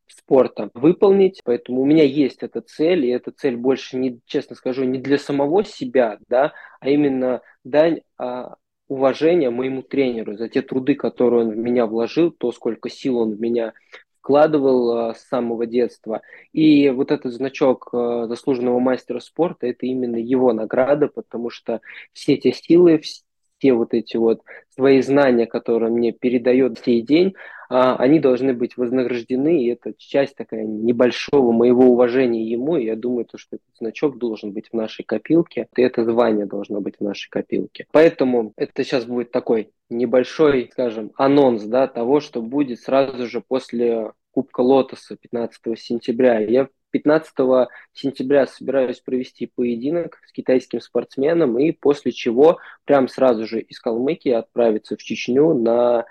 спорта 0.09 0.71
выполнить. 0.75 1.41
Поэтому 1.45 1.83
у 1.83 1.87
меня 1.87 2.05
есть 2.05 2.43
эта 2.43 2.61
цель, 2.61 3.07
и 3.07 3.11
эта 3.11 3.31
цель 3.33 3.57
больше, 3.57 3.97
не, 3.97 4.21
честно 4.27 4.57
скажу, 4.57 4.85
не 4.85 4.99
для 4.99 5.19
самого 5.19 5.65
себя, 5.65 6.19
да, 6.29 6.53
а 6.81 6.89
именно 6.89 7.43
дань 7.65 8.01
а, 8.19 8.57
уважение 8.89 9.51
моему 9.51 9.83
тренеру 9.83 10.37
за 10.37 10.49
те 10.49 10.63
труды, 10.63 10.95
которые 10.95 11.47
он 11.47 11.51
в 11.51 11.57
меня 11.57 11.87
вложил, 11.87 12.31
то, 12.31 12.53
сколько 12.53 12.89
сил 12.89 13.19
он 13.19 13.33
в 13.33 13.41
меня 13.41 13.73
вкладывал 14.21 15.11
э, 15.11 15.15
с 15.15 15.21
самого 15.29 15.67
детства. 15.67 16.21
И 16.53 16.91
вот 16.91 17.13
этот 17.13 17.33
значок 17.33 17.91
э, 17.93 18.27
заслуженного 18.29 18.81
мастера 18.81 19.21
спорта, 19.21 19.69
это 19.69 19.87
именно 19.87 20.17
его 20.17 20.53
награда, 20.53 21.07
потому 21.07 21.49
что 21.49 21.81
все 22.13 22.37
те 22.37 22.53
силы, 22.53 23.01
все 23.59 23.73
вот 23.73 23.95
эти 23.95 24.17
вот 24.17 24.43
свои 24.75 25.01
знания, 25.01 25.47
которые 25.47 25.93
мне 25.93 26.11
передает 26.11 26.81
сей 26.81 27.03
день, 27.03 27.35
а, 27.35 27.56
они 27.69 28.21
должны 28.21 28.53
быть 28.53 28.77
вознаграждены, 28.77 29.63
и 29.63 29.69
это 29.69 29.93
часть 29.97 30.37
такая 30.37 30.65
небольшого 30.65 31.53
моего 31.53 31.87
уважения 31.87 32.45
ему, 32.45 32.77
и 32.77 32.85
я 32.85 32.97
думаю, 32.97 33.25
то, 33.25 33.39
что 33.39 33.57
этот 33.57 33.77
значок 33.79 34.19
должен 34.19 34.53
быть 34.53 34.69
в 34.71 34.75
нашей 34.75 35.05
копилке, 35.05 35.69
и 35.77 35.83
это 35.83 36.05
звание 36.05 36.47
должно 36.47 36.81
быть 36.81 36.97
в 36.99 37.05
нашей 37.05 37.29
копилке. 37.31 37.87
Поэтому 37.93 38.53
это 38.57 38.85
сейчас 38.85 39.05
будет 39.05 39.31
такой 39.31 39.71
небольшой, 39.89 40.69
скажем, 40.73 41.13
анонс 41.17 41.63
да, 41.65 41.87
того, 41.87 42.21
что 42.21 42.43
будет 42.43 42.81
сразу 42.81 43.27
же 43.27 43.41
после 43.47 44.13
Кубка 44.33 44.61
Лотоса 44.61 45.17
15 45.17 45.79
сентября. 45.79 46.41
Я 46.41 46.69
15 46.91 47.33
сентября 47.93 48.47
собираюсь 48.47 49.01
провести 49.01 49.47
поединок 49.47 50.19
с 50.27 50.33
китайским 50.33 50.81
спортсменом, 50.81 51.59
и 51.59 51.73
после 51.73 52.13
чего 52.13 52.59
прям 52.85 53.09
сразу 53.09 53.47
же 53.47 53.61
из 53.61 53.81
Калмыкии 53.81 54.33
отправиться 54.33 54.97
в 54.97 55.03
Чечню 55.03 55.55
на 55.55 56.05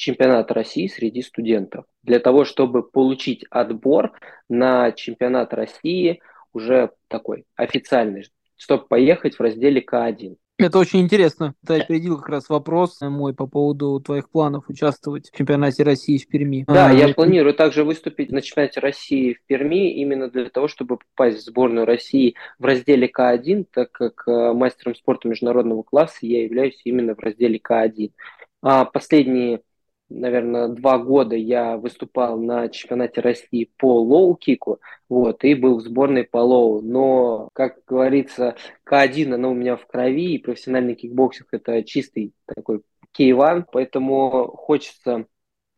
чемпионат 0.00 0.50
России 0.50 0.86
среди 0.86 1.20
студентов. 1.20 1.84
Для 2.02 2.20
того, 2.20 2.44
чтобы 2.44 2.82
получить 2.82 3.44
отбор 3.50 4.12
на 4.48 4.92
чемпионат 4.92 5.52
России 5.52 6.20
уже 6.54 6.92
такой 7.08 7.44
официальный, 7.54 8.24
чтобы 8.56 8.86
поехать 8.86 9.34
в 9.36 9.40
разделе 9.40 9.84
К1. 9.86 10.36
Это 10.58 10.78
очень 10.78 11.00
интересно. 11.00 11.54
Ты 11.66 11.80
опередил 11.80 12.18
как 12.18 12.28
раз 12.28 12.48
вопрос 12.48 13.00
мой 13.00 13.34
по 13.34 13.46
поводу 13.46 13.98
твоих 14.00 14.30
планов 14.30 14.68
участвовать 14.68 15.30
в 15.30 15.36
чемпионате 15.36 15.84
России 15.84 16.18
в 16.18 16.28
Перми. 16.28 16.64
Да, 16.66 16.88
а, 16.88 16.92
я 16.92 17.14
планирую 17.14 17.54
также 17.54 17.82
выступить 17.84 18.30
на 18.30 18.42
чемпионате 18.42 18.80
России 18.80 19.34
в 19.34 19.46
Перми 19.46 19.92
именно 19.94 20.30
для 20.30 20.50
того, 20.50 20.68
чтобы 20.68 20.98
попасть 20.98 21.38
в 21.38 21.44
сборную 21.44 21.86
России 21.86 22.34
в 22.58 22.64
разделе 22.64 23.08
К1, 23.08 23.66
так 23.72 23.92
как 23.92 24.24
э, 24.26 24.52
мастером 24.52 24.94
спорта 24.94 25.28
международного 25.28 25.82
класса 25.82 26.18
я 26.22 26.42
являюсь 26.42 26.80
именно 26.84 27.14
в 27.14 27.20
разделе 27.20 27.58
К1. 27.58 28.12
А 28.62 28.84
последние 28.84 29.62
наверное, 30.10 30.68
два 30.68 30.98
года 30.98 31.36
я 31.36 31.76
выступал 31.76 32.38
на 32.38 32.68
чемпионате 32.68 33.20
России 33.20 33.70
по 33.78 34.02
лоу-кику, 34.02 34.80
вот, 35.08 35.44
и 35.44 35.54
был 35.54 35.78
в 35.78 35.82
сборной 35.82 36.24
по 36.24 36.38
лоу. 36.38 36.82
Но, 36.82 37.48
как 37.52 37.78
говорится, 37.86 38.56
К1, 38.84 39.32
оно 39.32 39.52
у 39.52 39.54
меня 39.54 39.76
в 39.76 39.86
крови, 39.86 40.34
и 40.34 40.38
профессиональный 40.38 40.94
кикбоксинг– 40.94 41.48
это 41.52 41.82
чистый 41.84 42.32
такой 42.46 42.82
K1, 43.16 43.64
поэтому 43.72 44.48
хочется 44.48 45.26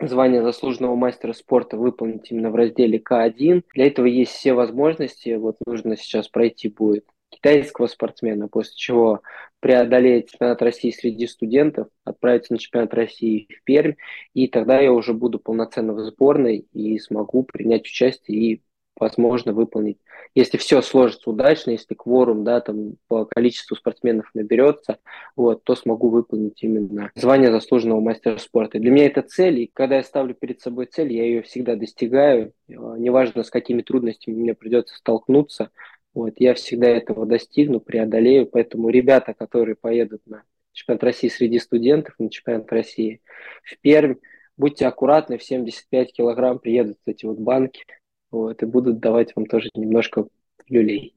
звание 0.01 0.43
заслуженного 0.43 0.97
мастера 0.97 1.33
спорта 1.33 1.77
выполнить 1.77 2.31
именно 2.31 2.51
в 2.51 2.57
разделе 2.57 2.99
К1. 2.99 3.63
Для 3.75 3.87
этого 3.87 4.07
есть 4.07 4.33
все 4.33 4.53
возможности. 4.53 5.35
Вот 5.37 5.57
нужно 5.65 5.97
сейчас 5.97 6.29
пройти 6.29 6.69
будет 6.69 7.07
китайского 7.43 7.89
спортсмена, 7.89 8.49
после 8.49 8.75
чего 8.77 9.23
преодолеть 9.61 10.31
чемпионат 10.31 10.63
России 10.63 10.91
среди 10.91 11.27
студентов, 11.27 11.89
отправиться 12.05 12.53
на 12.53 12.59
чемпионат 12.59 12.95
России 12.95 13.49
в 13.51 13.65
Пермь, 13.65 13.95
и 14.33 14.47
тогда 14.47 14.81
я 14.81 14.93
уже 14.93 15.13
буду 15.13 15.39
полноценно 15.39 15.93
в 15.93 16.01
сборной 16.01 16.67
и 16.73 16.99
смогу 16.99 17.43
принять 17.43 17.83
участие 17.83 18.39
и 18.39 18.63
возможно 18.97 19.53
выполнить. 19.53 19.99
Если 20.35 20.59
все 20.59 20.81
сложится 20.83 21.31
удачно, 21.31 21.73
если 21.73 21.95
кворум, 21.95 22.45
да, 22.45 22.61
там 22.61 22.95
по 23.09 23.25
количеству 23.25 23.75
спортсменов 23.75 24.31
наберется, 24.35 24.99
вот, 25.35 25.65
то 25.65 25.75
смогу 25.75 26.09
выполнить 26.09 26.63
именно 26.63 27.11
звание 27.15 27.51
заслуженного 27.51 28.01
мастера 28.01 28.39
спорта. 28.39 28.79
Для 28.79 28.91
меня 28.91 29.07
это 29.07 29.23
цель, 29.23 29.61
и 29.61 29.71
когда 29.73 29.97
я 29.97 30.03
ставлю 30.03 30.35
перед 30.35 30.61
собой 30.61 30.87
цель, 30.87 31.13
я 31.13 31.25
ее 31.25 31.43
всегда 31.43 31.75
достигаю, 31.75 32.53
неважно 32.69 33.43
с 33.43 33.51
какими 33.51 33.83
трудностями 33.83 34.35
мне 34.35 34.55
придется 34.55 34.95
столкнуться, 34.97 35.71
вот, 36.15 36.35
я 36.37 36.55
всегда 36.55 36.89
этого 36.89 37.27
достигну, 37.27 37.81
преодолею, 37.81 38.47
поэтому 38.47 38.91
ребята, 38.91 39.35
которые 39.35 39.77
поедут 39.77 40.23
на 40.27 40.43
чемпионат 40.73 41.05
России 41.05 41.29
среди 41.29 41.59
студентов, 41.59 42.15
на 42.19 42.31
чемпионат 42.31 42.71
России 42.73 43.21
в 43.63 43.79
Пермь, 43.81 44.17
будьте 44.57 44.87
аккуратны, 44.87 45.39
в 45.39 45.43
75 45.43 46.13
килограмм 46.13 46.59
приедут 46.59 46.99
эти 47.07 47.25
вот 47.25 47.39
банки, 47.39 47.85
вот, 48.31 48.63
и 48.63 48.67
будут 48.67 49.01
давать 49.01 49.35
вам 49.37 49.47
тоже 49.47 49.69
немножко 49.75 50.27
люлей. 50.69 51.15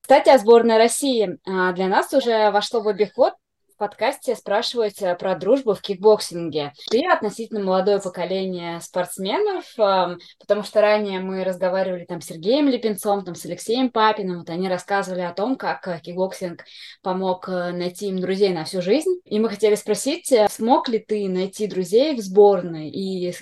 Кстати, 0.00 0.28
о 0.30 0.38
сборной 0.38 0.78
России. 0.78 1.38
А, 1.46 1.72
для 1.72 1.88
нас 1.88 2.12
уже 2.12 2.50
вошло 2.50 2.82
в 2.82 2.88
обиход 2.88 3.34
подкасте 3.80 4.36
спрашивают 4.36 4.94
про 5.18 5.34
дружбу 5.34 5.74
в 5.74 5.80
кикбоксинге. 5.80 6.72
Ты 6.90 7.06
относительно 7.06 7.60
молодое 7.60 8.00
поколение 8.00 8.80
спортсменов, 8.80 9.64
потому 10.38 10.62
что 10.62 10.80
ранее 10.80 11.20
мы 11.20 11.44
разговаривали 11.44 12.04
там 12.04 12.20
с 12.20 12.26
Сергеем 12.26 12.68
Липинцом, 12.68 13.24
там 13.24 13.34
с 13.34 13.44
Алексеем 13.46 13.90
Папиным, 13.90 14.38
вот 14.38 14.50
они 14.50 14.68
рассказывали 14.68 15.22
о 15.22 15.32
том, 15.32 15.56
как 15.56 15.88
э, 15.88 16.00
кикбоксинг 16.02 16.64
помог 17.02 17.48
э, 17.48 17.72
найти 17.72 18.08
им 18.08 18.20
друзей 18.20 18.50
на 18.50 18.64
всю 18.64 18.82
жизнь. 18.82 19.20
И 19.24 19.40
мы 19.40 19.48
хотели 19.48 19.74
спросить, 19.74 20.30
э, 20.30 20.46
смог 20.50 20.88
ли 20.88 20.98
ты 20.98 21.28
найти 21.28 21.66
друзей 21.66 22.14
в 22.14 22.20
сборной, 22.20 22.90
и 22.90 23.34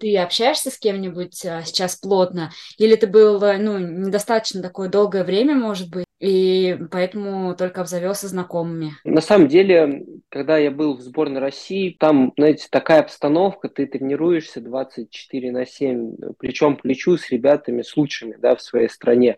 ты 0.00 0.18
общаешься 0.18 0.70
с 0.70 0.78
кем-нибудь 0.78 1.34
сейчас 1.34 1.96
плотно, 1.96 2.50
или 2.78 2.96
ты 2.96 3.06
был, 3.06 3.40
ну, 3.40 3.78
недостаточно 3.78 4.62
такое 4.62 4.88
долгое 4.88 5.24
время, 5.24 5.54
может 5.54 5.88
быть, 5.88 6.05
и 6.18 6.78
поэтому 6.90 7.54
только 7.54 7.82
обзавелся 7.82 8.28
знакомыми. 8.28 8.92
На 9.04 9.20
самом 9.20 9.48
деле, 9.48 10.04
когда 10.30 10.56
я 10.56 10.70
был 10.70 10.96
в 10.96 11.00
сборной 11.00 11.40
России, 11.40 11.94
там, 11.98 12.32
знаете, 12.36 12.68
такая 12.70 13.00
обстановка, 13.00 13.68
ты 13.68 13.86
тренируешься 13.86 14.60
24 14.60 15.52
на 15.52 15.66
7, 15.66 16.16
плечом 16.38 16.76
к 16.76 16.82
плечу 16.82 17.16
с 17.16 17.30
ребятами, 17.30 17.82
с 17.82 17.96
лучшими 17.96 18.36
да, 18.38 18.56
в 18.56 18.62
своей 18.62 18.88
стране. 18.88 19.36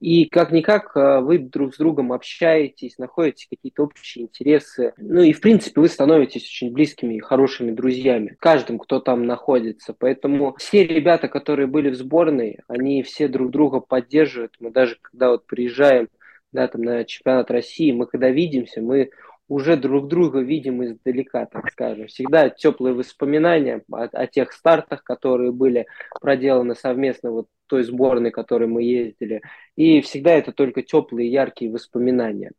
И 0.00 0.24
как-никак 0.24 0.96
а, 0.96 1.20
вы 1.20 1.38
друг 1.38 1.74
с 1.74 1.78
другом 1.78 2.12
общаетесь, 2.12 2.96
находите 2.96 3.46
какие-то 3.50 3.82
общие 3.82 4.24
интересы. 4.24 4.94
Ну 4.96 5.20
и, 5.20 5.34
в 5.34 5.40
принципе, 5.40 5.80
вы 5.80 5.88
становитесь 5.88 6.44
очень 6.44 6.72
близкими 6.72 7.16
и 7.16 7.20
хорошими 7.20 7.70
друзьями. 7.70 8.34
Каждым, 8.40 8.78
кто 8.78 8.98
там 8.98 9.26
находится. 9.26 9.92
Поэтому 9.92 10.54
все 10.58 10.86
ребята, 10.86 11.28
которые 11.28 11.66
были 11.66 11.90
в 11.90 11.96
сборной, 11.96 12.60
они 12.66 13.02
все 13.02 13.28
друг 13.28 13.50
друга 13.50 13.80
поддерживают. 13.80 14.54
Мы 14.58 14.70
даже, 14.70 14.96
когда 15.02 15.32
вот 15.32 15.46
приезжаем 15.46 16.08
да, 16.52 16.68
там 16.68 16.82
на 16.82 17.04
чемпионат 17.04 17.50
России, 17.50 17.92
мы 17.92 18.06
когда 18.06 18.30
видимся, 18.30 18.80
мы 18.80 19.10
уже 19.50 19.76
друг 19.76 20.06
друга 20.06 20.40
видим 20.40 20.84
издалека, 20.84 21.44
так 21.46 21.70
скажем. 21.72 22.06
Всегда 22.06 22.50
теплые 22.50 22.94
воспоминания 22.94 23.82
о, 23.90 24.04
о 24.04 24.26
тех 24.28 24.52
стартах, 24.52 25.02
которые 25.02 25.50
были 25.50 25.86
проделаны 26.20 26.76
совместно 26.76 27.32
вот 27.32 27.48
той 27.66 27.82
сборной, 27.82 28.30
которой 28.30 28.68
мы 28.68 28.84
ездили. 28.84 29.42
И 29.74 30.00
всегда 30.02 30.32
это 30.34 30.52
только 30.52 30.82
теплые, 30.82 31.30
яркие 31.30 31.72
воспоминания. 31.72 32.52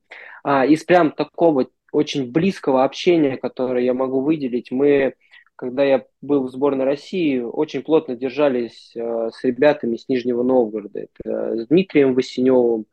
А, 0.43 0.65
из 0.65 0.83
прям 0.83 1.11
такого 1.11 1.67
очень 1.93 2.29
близкого 2.29 2.83
общения, 2.83 3.37
которое 3.37 3.85
я 3.85 3.93
могу 3.93 4.21
выделить, 4.21 4.71
мы 4.71 5.13
когда 5.55 5.83
я 5.83 6.05
был 6.21 6.45
в 6.45 6.49
сборной 6.49 6.85
России, 6.85 7.37
очень 7.37 7.83
плотно 7.83 8.15
держались 8.15 8.93
э, 8.95 9.29
с 9.31 9.43
ребятами 9.43 9.95
с 9.95 10.09
Нижнего 10.09 10.41
Новгорода. 10.41 11.01
Это 11.01 11.55
с 11.55 11.67
Дмитрием 11.67 12.15
Васеневым, 12.15 12.85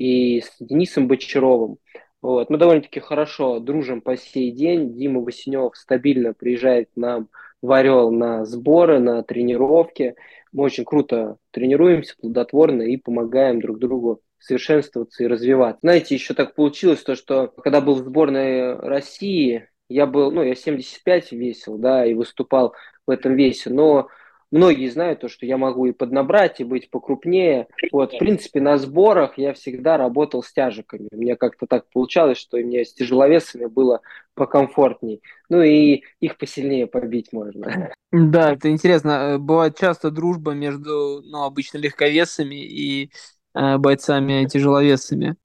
и 0.00 0.40
с 0.40 0.56
Денисом 0.58 1.08
Бочаровым. 1.08 1.76
Вот. 2.22 2.48
Мы 2.48 2.56
довольно-таки 2.56 3.00
хорошо 3.00 3.60
дружим 3.60 4.00
по 4.00 4.16
сей 4.16 4.50
день. 4.50 4.94
Дима 4.94 5.20
Васенев 5.20 5.76
стабильно 5.76 6.32
приезжает 6.32 6.88
к 6.94 6.96
нам 6.96 7.28
в 7.60 7.70
Орел 7.70 8.10
на 8.10 8.46
сборы, 8.46 8.98
на 8.98 9.22
тренировки. 9.22 10.14
Мы 10.52 10.64
очень 10.64 10.86
круто 10.86 11.36
тренируемся, 11.50 12.14
плодотворно 12.18 12.80
и 12.80 12.96
помогаем 12.96 13.60
друг 13.60 13.78
другу 13.78 14.22
совершенствоваться 14.38 15.22
и 15.22 15.26
развиваться. 15.26 15.80
Знаете, 15.82 16.14
еще 16.14 16.32
так 16.32 16.54
получилось, 16.54 17.02
то, 17.02 17.14
что 17.14 17.48
когда 17.48 17.82
был 17.82 17.96
в 17.96 18.06
сборной 18.06 18.76
России, 18.76 19.68
я 19.90 20.06
был, 20.06 20.30
ну, 20.30 20.42
я 20.42 20.54
75 20.54 21.32
весил, 21.32 21.76
да, 21.76 22.06
и 22.06 22.14
выступал 22.14 22.72
в 23.06 23.10
этом 23.10 23.34
весе, 23.34 23.68
но 23.68 24.08
многие 24.50 24.88
знают 24.88 25.20
то, 25.20 25.28
что 25.28 25.46
я 25.46 25.56
могу 25.56 25.86
и 25.86 25.92
поднабрать, 25.92 26.60
и 26.60 26.64
быть 26.64 26.90
покрупнее. 26.90 27.68
Вот, 27.92 28.12
в 28.12 28.18
принципе, 28.18 28.60
на 28.60 28.78
сборах 28.78 29.38
я 29.38 29.52
всегда 29.52 29.96
работал 29.96 30.42
с 30.42 30.52
тяжиками. 30.52 31.08
Меня 31.12 31.36
как-то 31.36 31.66
так 31.66 31.86
получалось, 31.92 32.38
что 32.38 32.62
меня 32.62 32.84
с 32.84 32.92
тяжеловесами 32.92 33.66
было 33.66 34.00
покомфортней. 34.34 35.22
Ну 35.48 35.62
и 35.62 36.02
их 36.20 36.38
посильнее 36.38 36.86
побить 36.86 37.32
можно. 37.32 37.92
Да, 38.12 38.52
это 38.52 38.70
интересно. 38.70 39.10
Э, 39.10 39.38
бывает 39.38 39.78
часто 39.78 40.10
дружба 40.10 40.52
между, 40.52 41.22
ну, 41.24 41.44
обычно 41.44 41.78
легковесами 41.78 42.56
и 42.56 43.10
э, 43.54 43.78
бойцами-тяжеловесами. 43.78 45.36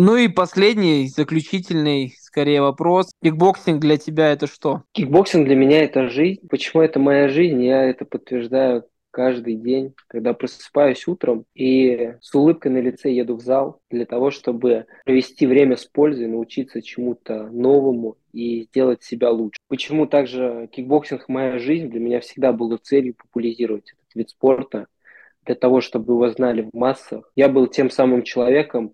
Ну 0.00 0.14
и 0.14 0.28
последний, 0.28 1.08
заключительный, 1.08 2.14
скорее 2.20 2.62
вопрос. 2.62 3.10
Кикбоксинг 3.20 3.80
для 3.80 3.96
тебя 3.96 4.30
это 4.30 4.46
что? 4.46 4.84
Кикбоксинг 4.92 5.44
для 5.44 5.56
меня 5.56 5.82
это 5.82 6.08
жизнь. 6.08 6.46
Почему 6.48 6.84
это 6.84 7.00
моя 7.00 7.28
жизнь? 7.28 7.60
Я 7.64 7.82
это 7.82 8.04
подтверждаю 8.04 8.84
каждый 9.10 9.56
день, 9.56 9.94
когда 10.06 10.34
просыпаюсь 10.34 11.08
утром 11.08 11.46
и 11.52 12.14
с 12.20 12.32
улыбкой 12.32 12.70
на 12.70 12.78
лице 12.78 13.10
еду 13.10 13.34
в 13.34 13.40
зал 13.40 13.80
для 13.90 14.06
того, 14.06 14.30
чтобы 14.30 14.86
провести 15.04 15.48
время 15.48 15.76
с 15.76 15.84
пользой, 15.84 16.28
научиться 16.28 16.80
чему-то 16.80 17.48
новому 17.48 18.18
и 18.32 18.62
сделать 18.70 19.02
себя 19.02 19.32
лучше. 19.32 19.58
Почему 19.66 20.06
также 20.06 20.68
кикбоксинг 20.70 21.28
моя 21.28 21.58
жизнь 21.58 21.90
для 21.90 21.98
меня 21.98 22.20
всегда 22.20 22.52
было 22.52 22.76
целью 22.76 23.16
популяризировать 23.16 23.90
этот 23.90 24.14
вид 24.14 24.30
спорта, 24.30 24.86
для 25.48 25.54
того, 25.54 25.80
чтобы 25.80 26.12
его 26.12 26.28
знали 26.28 26.68
в 26.70 26.76
массах. 26.76 27.32
Я 27.34 27.48
был 27.48 27.66
тем 27.66 27.88
самым 27.88 28.22
человеком, 28.22 28.92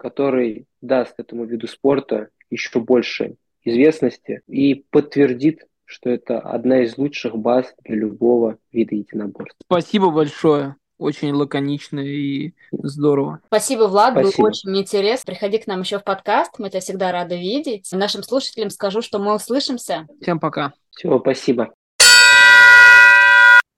который 0.00 0.66
даст 0.80 1.14
этому 1.18 1.44
виду 1.44 1.68
спорта 1.68 2.30
еще 2.48 2.80
больше 2.80 3.36
известности 3.62 4.40
и 4.46 4.86
подтвердит, 4.90 5.66
что 5.84 6.08
это 6.08 6.40
одна 6.40 6.82
из 6.82 6.96
лучших 6.96 7.36
баз 7.36 7.74
для 7.84 7.96
любого 7.96 8.56
вида 8.72 8.94
единоборства. 8.94 9.56
Спасибо 9.62 10.10
большое. 10.10 10.76
Очень 10.98 11.32
лаконично 11.32 12.00
и 12.00 12.52
здорово. 12.72 13.40
Спасибо, 13.46 13.84
Влад, 13.84 14.12
Спасибо. 14.12 14.36
было 14.36 14.48
очень 14.48 14.78
интересно. 14.78 15.32
Приходи 15.32 15.58
к 15.58 15.66
нам 15.66 15.80
еще 15.80 15.98
в 15.98 16.04
подкаст, 16.04 16.58
мы 16.58 16.70
тебя 16.70 16.80
всегда 16.80 17.12
рады 17.12 17.38
видеть. 17.38 17.88
Нашим 17.92 18.22
слушателям 18.22 18.70
скажу, 18.70 19.02
что 19.02 19.18
мы 19.18 19.34
услышимся. 19.34 20.06
Всем 20.20 20.38
пока. 20.40 20.72
Всего 20.90 21.18
спасибо. 21.18 21.72